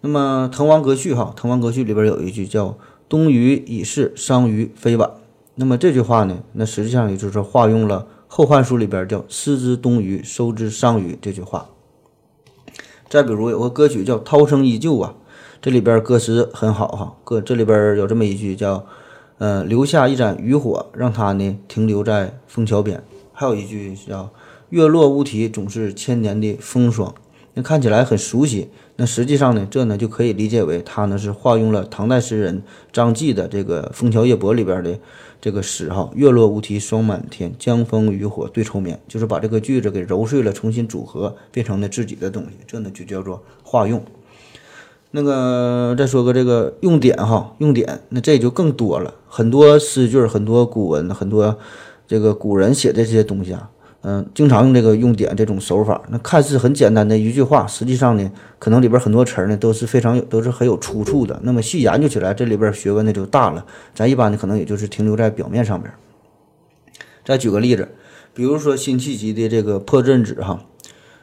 [0.00, 2.78] 那么《滕王阁序》哈，《滕王阁序》里边有一句叫
[3.10, 5.10] “东隅已逝，桑榆非晚”。
[5.56, 8.06] 那么这句话呢，那实际上也就是化用了。
[8.38, 11.70] 《后汉书》里边叫“失之东隅，收之桑榆”这句话。
[13.08, 15.16] 再比如有个歌曲叫《涛声依旧》啊，
[15.60, 17.16] 这里边歌词很好哈。
[17.24, 18.86] 歌这里边有这么一句叫
[19.38, 23.02] “呃，留下一盏渔火，让它呢停留在枫桥边”。
[23.34, 24.30] 还有一句叫
[24.70, 27.12] “月落乌啼，总是千年的风霜”。
[27.54, 34.96] 那看起来很熟悉，那实际上呢，这呢就可以理解为它呢是化用了唐代诗人张继的这个《枫桥夜泊》里边的。
[35.40, 44.02] 这个诗哈，月落乌啼霜满天，江枫渔火对愁眠，就是把这个句子给揉碎了，重新组合，变成了自己的东西，这呢就叫做化用。
[45.12, 51.56] 那个再说个这个用典哈，用典，那这就更多了，很多诗句，很多古文，很多
[52.06, 53.70] 这个古人写的这些东西啊。
[54.02, 58.30] 嗯，经常用这个用典这种手法，那看似很简单的一句话，实际上呢，
[58.60, 61.40] 可能里边很多词儿呢都是非常有，都是很有出处的。
[61.42, 63.66] 那么细研究起来，这里边学问呢就大了。
[63.94, 65.92] 咱一般呢可能也就是停留在表面上边。
[67.24, 67.88] 再举个例子，
[68.32, 70.64] 比如说辛弃疾的这个《破阵子》哈，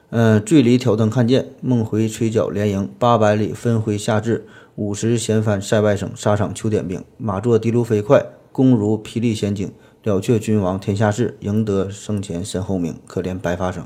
[0.10, 9.72] 嗯，醉里挑灯看剑，梦回吹角连营，八百里分麾下炙，五十弦翻塞外声，沙场秋点兵，马作的卢飞快，弓如霹雳弦惊。
[10.06, 12.96] 了却君王天下事，赢得生前身后名。
[13.06, 13.86] 可怜白发生。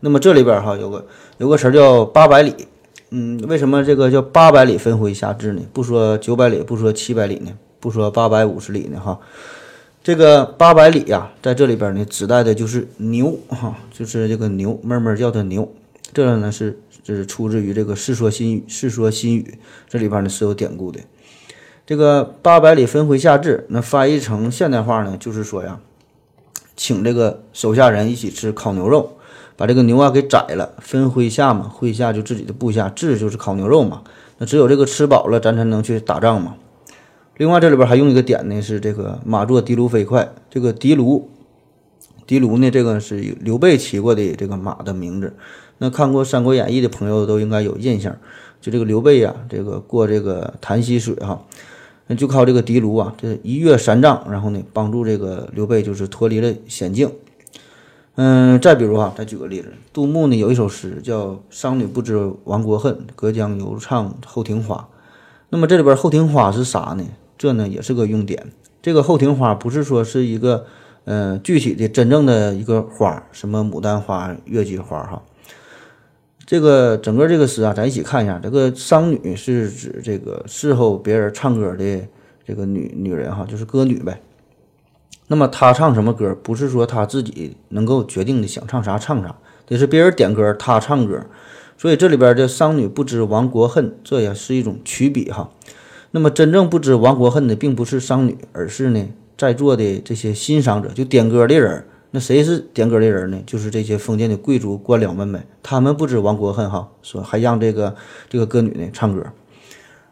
[0.00, 2.54] 那么这里边哈有个有个词叫八百里，
[3.10, 5.62] 嗯，为什么这个叫八百里分麾下炙呢？
[5.72, 7.52] 不说九百里，不说七百里呢？
[7.80, 8.98] 不说八百五十里呢？
[8.98, 9.20] 哈，
[10.02, 15.70] 这个八百里呀，在这里边呢，指代的就是牛哈，就是这个牛，妹妹叫它牛。
[16.14, 19.42] 这个呢是这是出自于这个《世说新语》，《世说新语》
[19.88, 20.98] 这里边呢是有典故的。
[21.88, 25.80] 这个八百里分麾下炙，那翻译成现代话呢，就是说呀，
[26.76, 29.16] 请这个手下人一起吃烤牛肉，
[29.56, 34.02] 把这个牛啊给宰了，分麾下嘛，麾下就自己的部下，炙就是烤牛肉嘛。
[34.36, 36.56] 那只有这个吃饱了，咱才能去打仗嘛。
[37.38, 40.28] 另外这里边还用一个点呢，是这个马作的卢飞快。
[40.50, 41.30] 这个的卢，
[42.26, 45.34] 的卢呢，这个是刘备骑过的这个马的名字。
[45.78, 48.14] 那看过《三国演义》的朋友都应该有印象，
[48.60, 51.40] 就这个刘备呀，这个过这个潭溪水哈。
[52.08, 57.12] 那就靠这个的卢啊，这一跃三丈，然后呢，帮助这个刘备就是脱离了险境。
[58.16, 64.88] 嗯，再比如哈，再举个例子，杜牧呢有一首诗叫《商女不知亡国恨，隔江犹唱后庭花》。
[65.50, 67.04] 那么这里边后庭花是啥呢？
[67.36, 68.50] 这呢也是个用典。
[68.82, 70.66] 这个后庭花不是说是一个
[71.04, 75.22] 呃具体的真正的一个花，什么牡丹花、月季花哈。
[76.48, 78.40] 这个整个这个诗啊，咱一起看一下。
[78.42, 82.00] 这个商女是指这个伺候别人唱歌的
[82.42, 84.18] 这个女女人哈，就是歌女呗。
[85.26, 91.20] 那么她唱什么歌，不是说她自己能够决定的，想唱啥唱啥，得是别人点歌她唱歌。
[91.76, 95.50] 所以这里边的商女不知亡国恨，这也是一种曲笔哈。
[96.12, 99.06] 那么真正不知亡国恨的，并不是商女，而是呢
[99.36, 101.84] 在座的这些欣赏者，就点歌的人。
[102.10, 103.38] 那谁是点歌的人呢？
[103.44, 105.46] 就是这些封建的贵族官僚们呗。
[105.62, 107.94] 他们不知亡国恨哈，说还让这个
[108.30, 109.24] 这个歌女呢唱歌。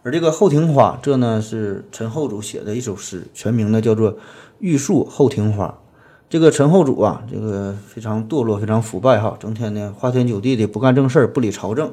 [0.03, 4.13] 而这个《后庭花》，这呢是陈后主写的一首诗，全名呢叫做
[4.59, 5.67] 《玉树后庭花》。
[6.29, 11.93] 这个陈后主啊，这个非常堕落，非常腐败哈，整天呢花天酒地的，不干正事儿，不理朝政。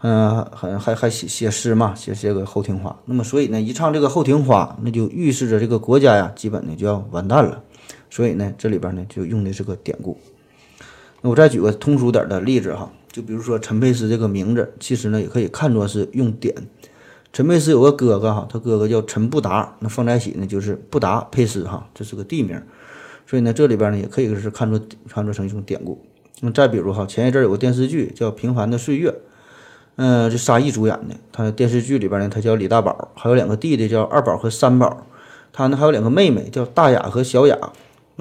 [0.00, 2.90] 嗯，还还还写写诗嘛，写写个《后庭花》。
[3.04, 7.62] 那么所以呢，一唱这个《后庭花》，那就预示着这个国家呀，基本呢就要完蛋了。
[8.12, 10.18] 所以呢，这里边呢就用的是个典故。
[11.22, 16.54] 那我再举个通俗点的例子哈，就比如说陈佩斯这个名字，其实呢也可以看作是用典。
[17.32, 22.60] 陈佩斯有个哥哥哈，他哥哥叫陈布达，那放在一起呢就是布达佩斯哈，这是个地名。
[23.26, 25.98] 所以呢，这里边呢也可以是看作看作成一种典故。
[26.40, 29.08] 那么再比如哈，前一阵有个电视剧叫《平凡的岁月》，
[29.96, 35.06] 嗯，这沙溢主演的，他电视剧里边呢他叫李大宝，还有两个弟弟叫二宝和三宝，
[35.50, 37.56] 他呢还有两个妹妹叫大雅和小雅。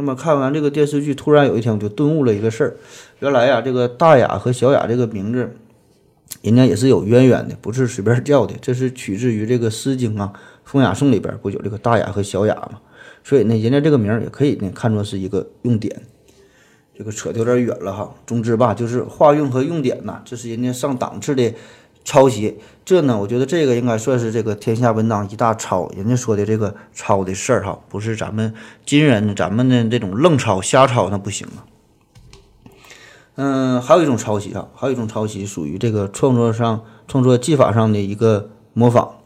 [0.02, 2.76] 那么看完这个电视剧，突然有一天我就顿悟了一个事儿，
[3.20, 5.56] 原来呀，这个大雅和小雅这个名字，
[6.42, 10.34] 人家也是有渊源的，不是随便叫的，这是取自于这个《诗经》啊，
[10.64, 12.80] 风雅颂》里边不有这个大雅和小雅嘛？
[13.24, 16.02] 所以呢，人家这个名儿也可以呢看作是一个用典。
[16.98, 18.12] 这个扯得有点远了哈。
[18.26, 21.54] 总之吧，就是化用和用典呐，这是人家上档次的
[22.04, 22.58] 抄袭。
[22.84, 25.90] 这呢，我觉得这个应该算是这个天下文章一大抄。
[25.96, 28.54] 人家说的这个抄的事儿哈，不是咱们
[28.86, 31.64] 今人咱们的这种愣抄瞎抄那不行啊。
[33.36, 39.18] 嗯，还有一种抄袭啊，还有一种抄袭属于这个创作上、创作技法上的一个模仿。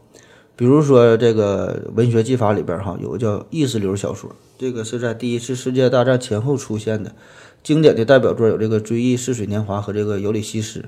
[0.54, 7.14] 比如说这个文学技法里边哈，有个叫意识流小说，这个是在第一次世界大战前后出现的。
[7.62, 10.80] 经典的代表作有这个《追忆似水年华》和这个《尤里西斯》。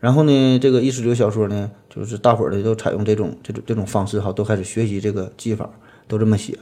[0.00, 5.68] 然后呢，这个意识流小说呢，就是大伙儿的都采用这种这种这种方式哈，都开始学习这个技法，
[6.08, 6.58] 都这么写。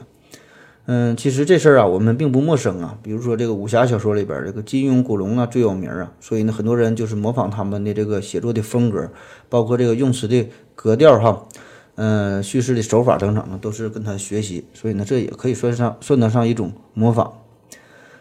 [0.85, 2.97] 嗯，其实这事儿啊，我们并不陌生啊。
[3.01, 9.09] 比如说这个武侠小说里边，这个金庸、古龙啊最有名啊，所以呢，很多人就是模仿他们的这个写作的风格，
[9.47, 11.45] 包括这个用词的格调哈，
[11.95, 14.65] 嗯，叙事的手法等等呢，都是跟他学习。
[14.73, 17.33] 所以呢，这也可以算上算得上一种模仿。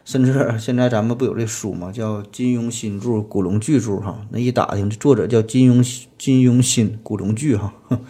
[0.09, 1.93] 甚至现在咱们不有这书吗？
[1.93, 4.23] 叫金庸新著、古龙巨著哈。
[4.31, 7.75] 那一打听，这作者叫金庸，金庸新，古龙巨哈。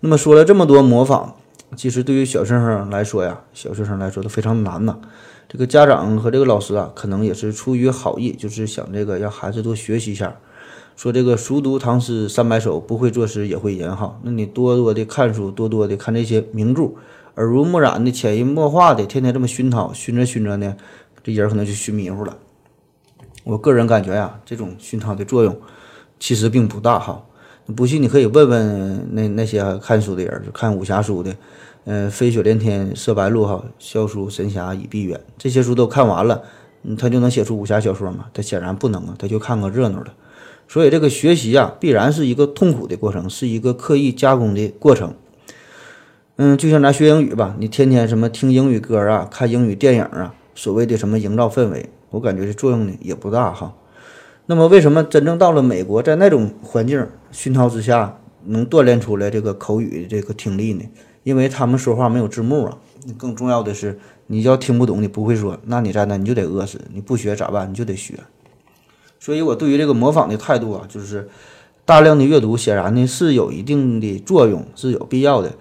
[0.00, 1.36] 那么说了这么多模仿。
[1.74, 4.98] 其实对于小学生来说呀，小学生来说都非常难呐。
[5.48, 10.36] 这个家长和这个老师啊，可能也是出于好意，就是想这个让孩子多学习一下。
[10.96, 14.20] 说这个熟读唐诗三百首，不会作诗也会吟哈。
[14.22, 16.90] 那你多多的看书，多多的看这些名著，
[17.36, 20.76] 耳濡目染的、潜移默化的，天天这么熏陶，熏着熏着呢，
[21.22, 22.36] 这人可能就熏迷糊了。
[23.44, 25.58] 我个人感觉呀，这种熏陶的作用
[26.18, 27.24] 其实并不大哈。
[27.76, 31.34] 不信你可以问问那那些看书的人，就看武侠书的。
[31.84, 36.42] 嗯，飞雪连天射白鹿哈，笑书神侠倚碧鸳，这些书都看完了，
[36.84, 38.26] 嗯，他就能写出武侠小说吗？
[38.32, 40.12] 他显然不能啊，他就看个热闹的。
[40.68, 45.12] 所以这个学习啊，必然是一个痛苦的过程，是一个刻意加工的过程。
[46.36, 53.74] 嗯，就像咱学英语吧，你天天什么听英语歌啊，看英语电影啊，所谓的什么营造氛围，我感觉这作用呢也不大哈。
[54.46, 60.84] 那么为什么真正到了美国，在那种环境熏陶之下，能锻炼出来这个口语的这个听力呢？
[61.22, 62.78] 因为他们说话没有字幕啊，
[63.16, 67.70] 更重要的是，你要听不懂，你不会说，那你在那你就得饿死，你不学咋办？
[67.70, 68.14] 你就得学。
[69.20, 71.28] 所以我对于这个模仿的态度啊，就是
[71.84, 75.52] 大量的阅读显然呢是有一定的作用，是有必要的。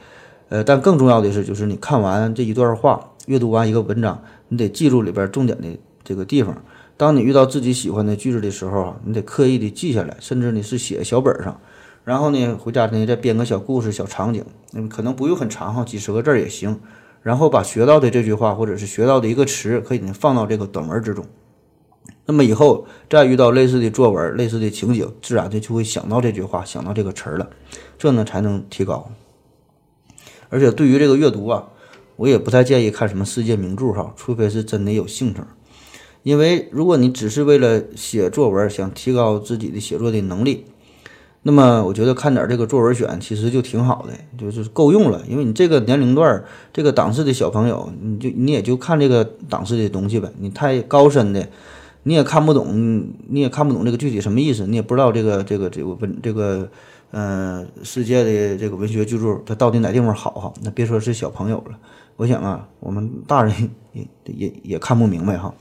[0.50, 5.68] 呃，但更重要的是，就是你看完这一段话，阅读完一个文章，你得记住里边重点的
[6.04, 6.64] 这个地方。
[6.98, 11.60] 当你遇到自己喜欢的句子的时候啊，你得刻意的记下来，甚至你是写小本上。
[12.04, 14.44] 然后呢，回家呢再编个小故事、小场景，
[14.74, 16.80] 嗯，可能不用很长哈，几十个字也行。
[17.22, 21.24] 然后把学到的这句话或者是学到的一个词，可以呢放到这个短文之中。
[22.26, 27.50] 那么以后再遇到类似的作文、类似的情景，自然的就会想到这句话，想到这个词儿了，
[28.00, 29.12] 这呢才能提高。
[30.50, 31.70] 而且对于这个阅读啊，
[32.16, 35.42] 我也不太建议看什么世界名著哈，除非是真的有兴趣。
[36.24, 40.66] 因为如果你只是为了写作文，想提高自己的写作的能力。
[41.44, 45.24] 那么我觉得看点这个作文选其实就挺好的，就是够用了。
[45.28, 50.32] 因为你这个年龄段、这个档次的小朋友，你就你也就看这个档次的东西呗。
[50.38, 51.50] 你太高深的，
[52.04, 56.70] 你也看不懂，你也看不懂这个具体什么意思，你也不知道这个这个这个文这个
[57.10, 60.54] 呃世界的这个文学巨著它到底哪地方好哈。
[60.62, 61.80] 那别说是小朋友了，
[62.22, 65.52] 我想啊，我们大人也也也看不明白哈。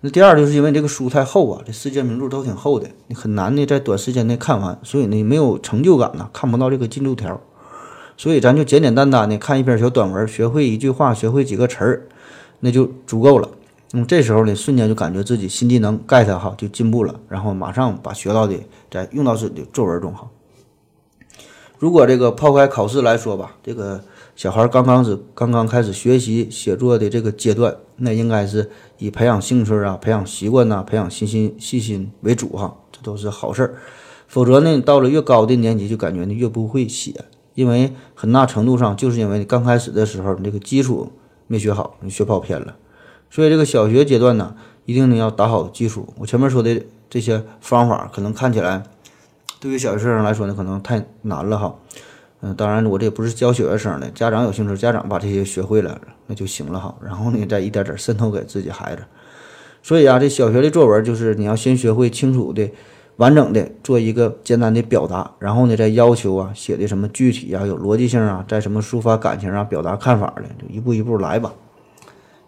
[0.00, 7.40] 那第二就是因为这个书太厚啊，这世界名著都挺厚的，你很难的在短时间内看完，所以呢没有成就感呐，看不到这个进度条，
[8.16, 12.06] 所以咱就简简单单的看一篇小短文，学会一句话，学会几个词儿，
[12.60, 13.48] 那就足够了。
[13.90, 18.54] 那么这时候呢，瞬间就感觉自己新技能 get 哈就进步了，然后马上把学到的
[18.88, 20.28] 再用到自己的作文中哈。
[21.80, 24.04] 如果这个抛开考试来说吧，这个。
[24.36, 33.74] 小孩刚刚是刚刚开始学习写作的这个阶段，那应该是以培养兴趣啊、培养习惯呐、培养信心、细心为主哈，这都是好事儿。
[34.28, 37.24] 否则呢，到了越高的年级，就感觉你越不会写，
[37.54, 41.10] 因为很大程度上就是因为你刚开始的时候，你这个基础
[41.46, 42.76] 没学好，你学跑偏了。
[43.30, 46.12] 所以这个小学阶段呢，一定呢要打好基础。
[46.18, 48.82] 我前面说的这些方法，可能看起来
[49.58, 51.74] 对于小学生来说呢，可能太难了哈。
[52.46, 56.94] 嗯，当然，我这也不是教小学生的，家长有兴趣，家长把这些学会了，那就行了哈。
[57.04, 59.02] 然后呢，再一点点渗透给自己孩子。
[59.82, 62.70] 所以啊，这小学的作文就是你要先学会清楚的、
[63.16, 71.52] 完整的做一个简单的表达，然后呢，再要求啊写的什么具体啊、有逻辑性啊，在什么抒发感情啊、表达看法的，就一步一步来吧。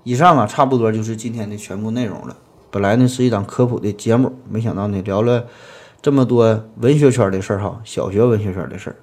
[0.04, 2.36] 以上啊，差不多就是今天的全部内容了。
[2.70, 5.46] 本来呢是一档科普的节目，没想到呢聊了
[6.00, 8.96] 这么多文学圈的事儿哈，小学文学圈的事儿。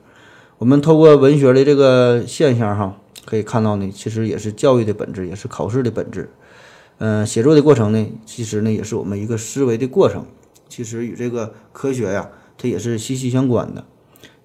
[0.58, 2.95] 我们透过文学的这个现象哈，
[3.26, 6.30] 可以看到呢，其实也是教育的本质，也是考试的本质。
[6.97, 10.26] 嗯，写作的过程呢，其实呢也是我们一个思维的过程，
[10.70, 13.84] 其实与这个科学呀，它也是息息相关的。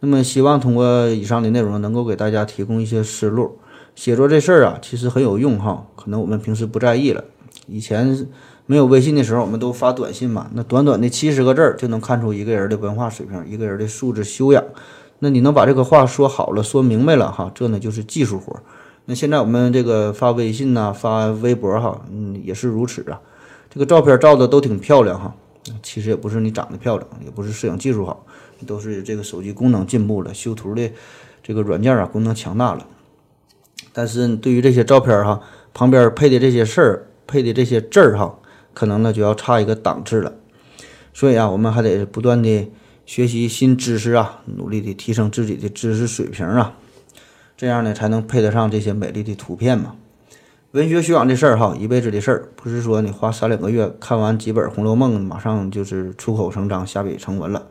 [0.00, 3.58] 那么，希望通过以上的内容，能够给大家提供一些思路。
[3.94, 7.22] 写作这事儿啊，其实很有用哈，可能我们平时不在意了。
[7.68, 8.26] 以前
[8.66, 14.64] 没有微信的时候，我们都发短信嘛，那短短的七十个字儿就能看出一个人的文化水平，一个人的素质修养。
[15.22, 18.58] 那你能把这个话说好了，说明白了哈，这呢就是技术活。
[19.04, 23.20] 那现在我们这个发微信呐，发微博哈，嗯，也是如此啊。
[23.68, 25.34] 这个照片照的都挺漂亮哈，
[25.82, 28.24] 其实也不是你长得漂亮，也不是摄影技术好，
[28.66, 30.90] 都是这个手机功能进步了，修图的
[31.42, 32.86] 这个软件啊功能强大了。
[33.92, 35.42] 但是对于这些照片哈，
[35.74, 38.38] 旁边配的这些事儿，配的这些字儿哈，
[38.72, 40.32] 可能呢就要差一个档次了。
[41.12, 42.70] 所以啊，我们还得不断的。
[43.10, 46.74] 学习新知识啊，努力的提升自己的知识水平啊，
[47.56, 49.96] 这样呢才能配得上这些美丽的图片嘛。
[50.70, 57.66] 文学修养这事儿哈，一辈子的事儿，不是说你花三两个月看完几本《红楼梦》，马上就是出口成章、下笔成文了。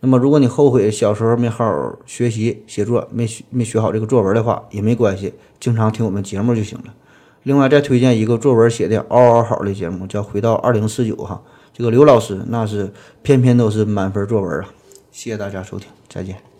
[0.00, 6.92] 那么，如果你后悔小时候没好好学习写作，没学没学好这个作文的话，也没关系，经常听我们节目就行了。
[7.44, 11.40] 另外，再推荐一个作文写的嗷嗷好的节目，叫《回到二零四九》哈。
[11.76, 12.90] 这个刘老师那是
[13.22, 14.68] 篇篇都是满分作文啊！
[15.12, 16.55] 谢谢大家收听，再见。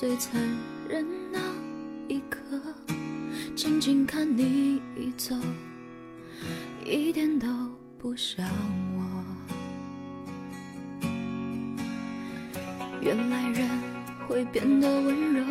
[0.00, 0.40] 最残
[0.88, 1.38] 忍那
[2.08, 2.40] 一刻，
[3.54, 4.80] 静静看你
[5.14, 5.36] 走，
[6.82, 7.46] 一点都
[7.98, 8.42] 不像
[8.96, 9.02] 我。
[13.02, 13.68] 原来人
[14.26, 15.44] 会变得温柔，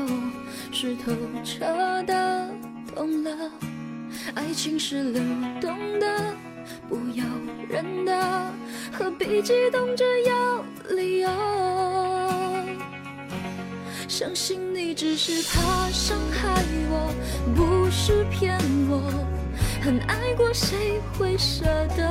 [0.72, 1.12] 是透
[1.44, 1.64] 彻
[2.08, 2.50] 的
[2.96, 3.52] 懂了，
[4.34, 5.22] 爱情是流
[5.62, 6.36] 动的，
[6.90, 7.24] 不由
[7.70, 8.52] 人的，
[8.92, 11.30] 何必激动着要理由？
[14.20, 16.62] 相信你只是怕伤害
[16.92, 17.16] 我，
[17.56, 18.60] 不是骗
[18.90, 19.00] 我。
[19.82, 21.64] 很爱过，谁会舍
[21.96, 22.04] 得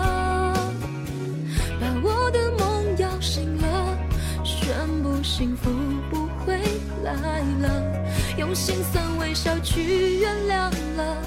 [1.79, 3.95] 把我的梦摇醒了？
[4.43, 5.69] 宣布幸福
[6.09, 6.59] 不会
[7.05, 7.13] 来
[7.61, 7.69] 了，
[8.39, 11.23] 用心酸微笑去原谅了，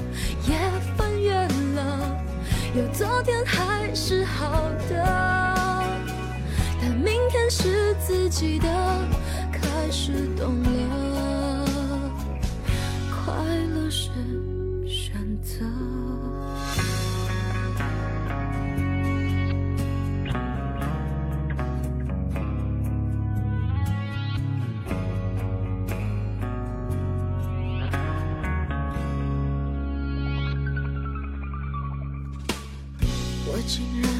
[0.48, 0.56] 也
[0.96, 1.32] 翻越
[1.76, 2.24] 了，
[2.74, 5.86] 有昨天还是好的，
[6.80, 9.21] 但明天是自己的。
[9.94, 12.10] 是懂了，
[13.10, 13.34] 快
[13.74, 14.08] 乐是
[14.88, 15.12] 选
[15.42, 15.66] 择。
[33.44, 34.10] 我竟然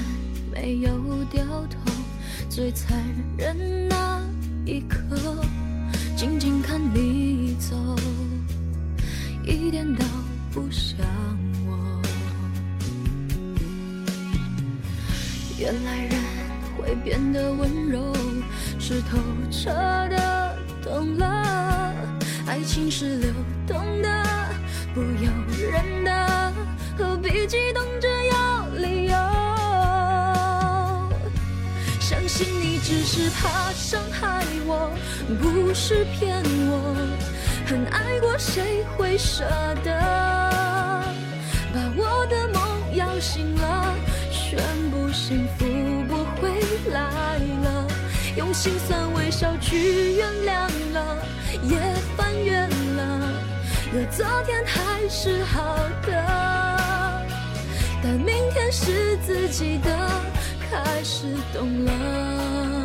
[0.53, 1.79] 没有掉头，
[2.51, 3.03] 最残
[3.39, 4.21] 忍那
[4.67, 4.99] 一刻。
[6.23, 7.75] 静静看你走，
[9.45, 10.05] 一点都
[10.53, 11.05] 不像
[11.67, 12.01] 我。
[15.59, 16.13] 原来人
[16.77, 18.15] 会变得温柔，
[18.79, 19.19] 是透
[19.51, 21.93] 彻的懂了。
[22.47, 23.29] 爱情是流
[23.67, 24.25] 动的，
[24.95, 25.29] 不由
[25.73, 26.53] 人的，
[26.97, 29.12] 何必激动着要理由？
[32.93, 34.91] 只是怕伤害我，
[35.41, 36.95] 不是骗我。
[37.65, 39.45] 很爱过，谁会舍
[39.83, 39.99] 得
[41.73, 43.95] 把我的梦摇醒了？
[44.31, 44.59] 宣
[44.91, 45.65] 布幸福
[46.07, 46.51] 不会
[46.91, 47.87] 来了，
[48.37, 51.17] 用心酸微笑去原谅了，
[51.63, 51.79] 也
[52.15, 53.33] 翻越了，
[53.95, 57.23] 有昨天还是好的，
[58.03, 59.91] 但明天是自己的。
[60.71, 62.82] 开始懂了，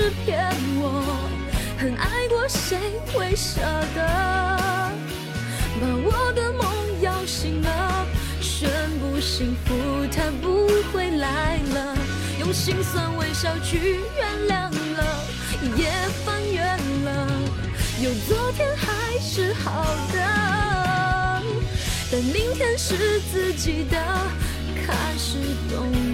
[0.00, 0.48] 是骗
[0.78, 1.28] 我，
[1.78, 2.78] 很爱过谁
[3.12, 3.60] 会舍
[3.94, 4.00] 得
[5.78, 6.64] 把我的梦
[7.02, 8.06] 摇醒了，
[8.40, 9.74] 宣布幸福
[10.10, 11.94] 它不会来了，
[12.38, 15.04] 用心酸微笑去原谅了，
[15.76, 15.90] 也
[16.24, 16.62] 翻越
[17.04, 17.28] 了，
[18.02, 19.84] 有昨天还是好
[20.14, 21.42] 的，
[22.10, 23.98] 但明天是自己的，
[24.86, 25.36] 开始
[25.70, 26.09] 懂。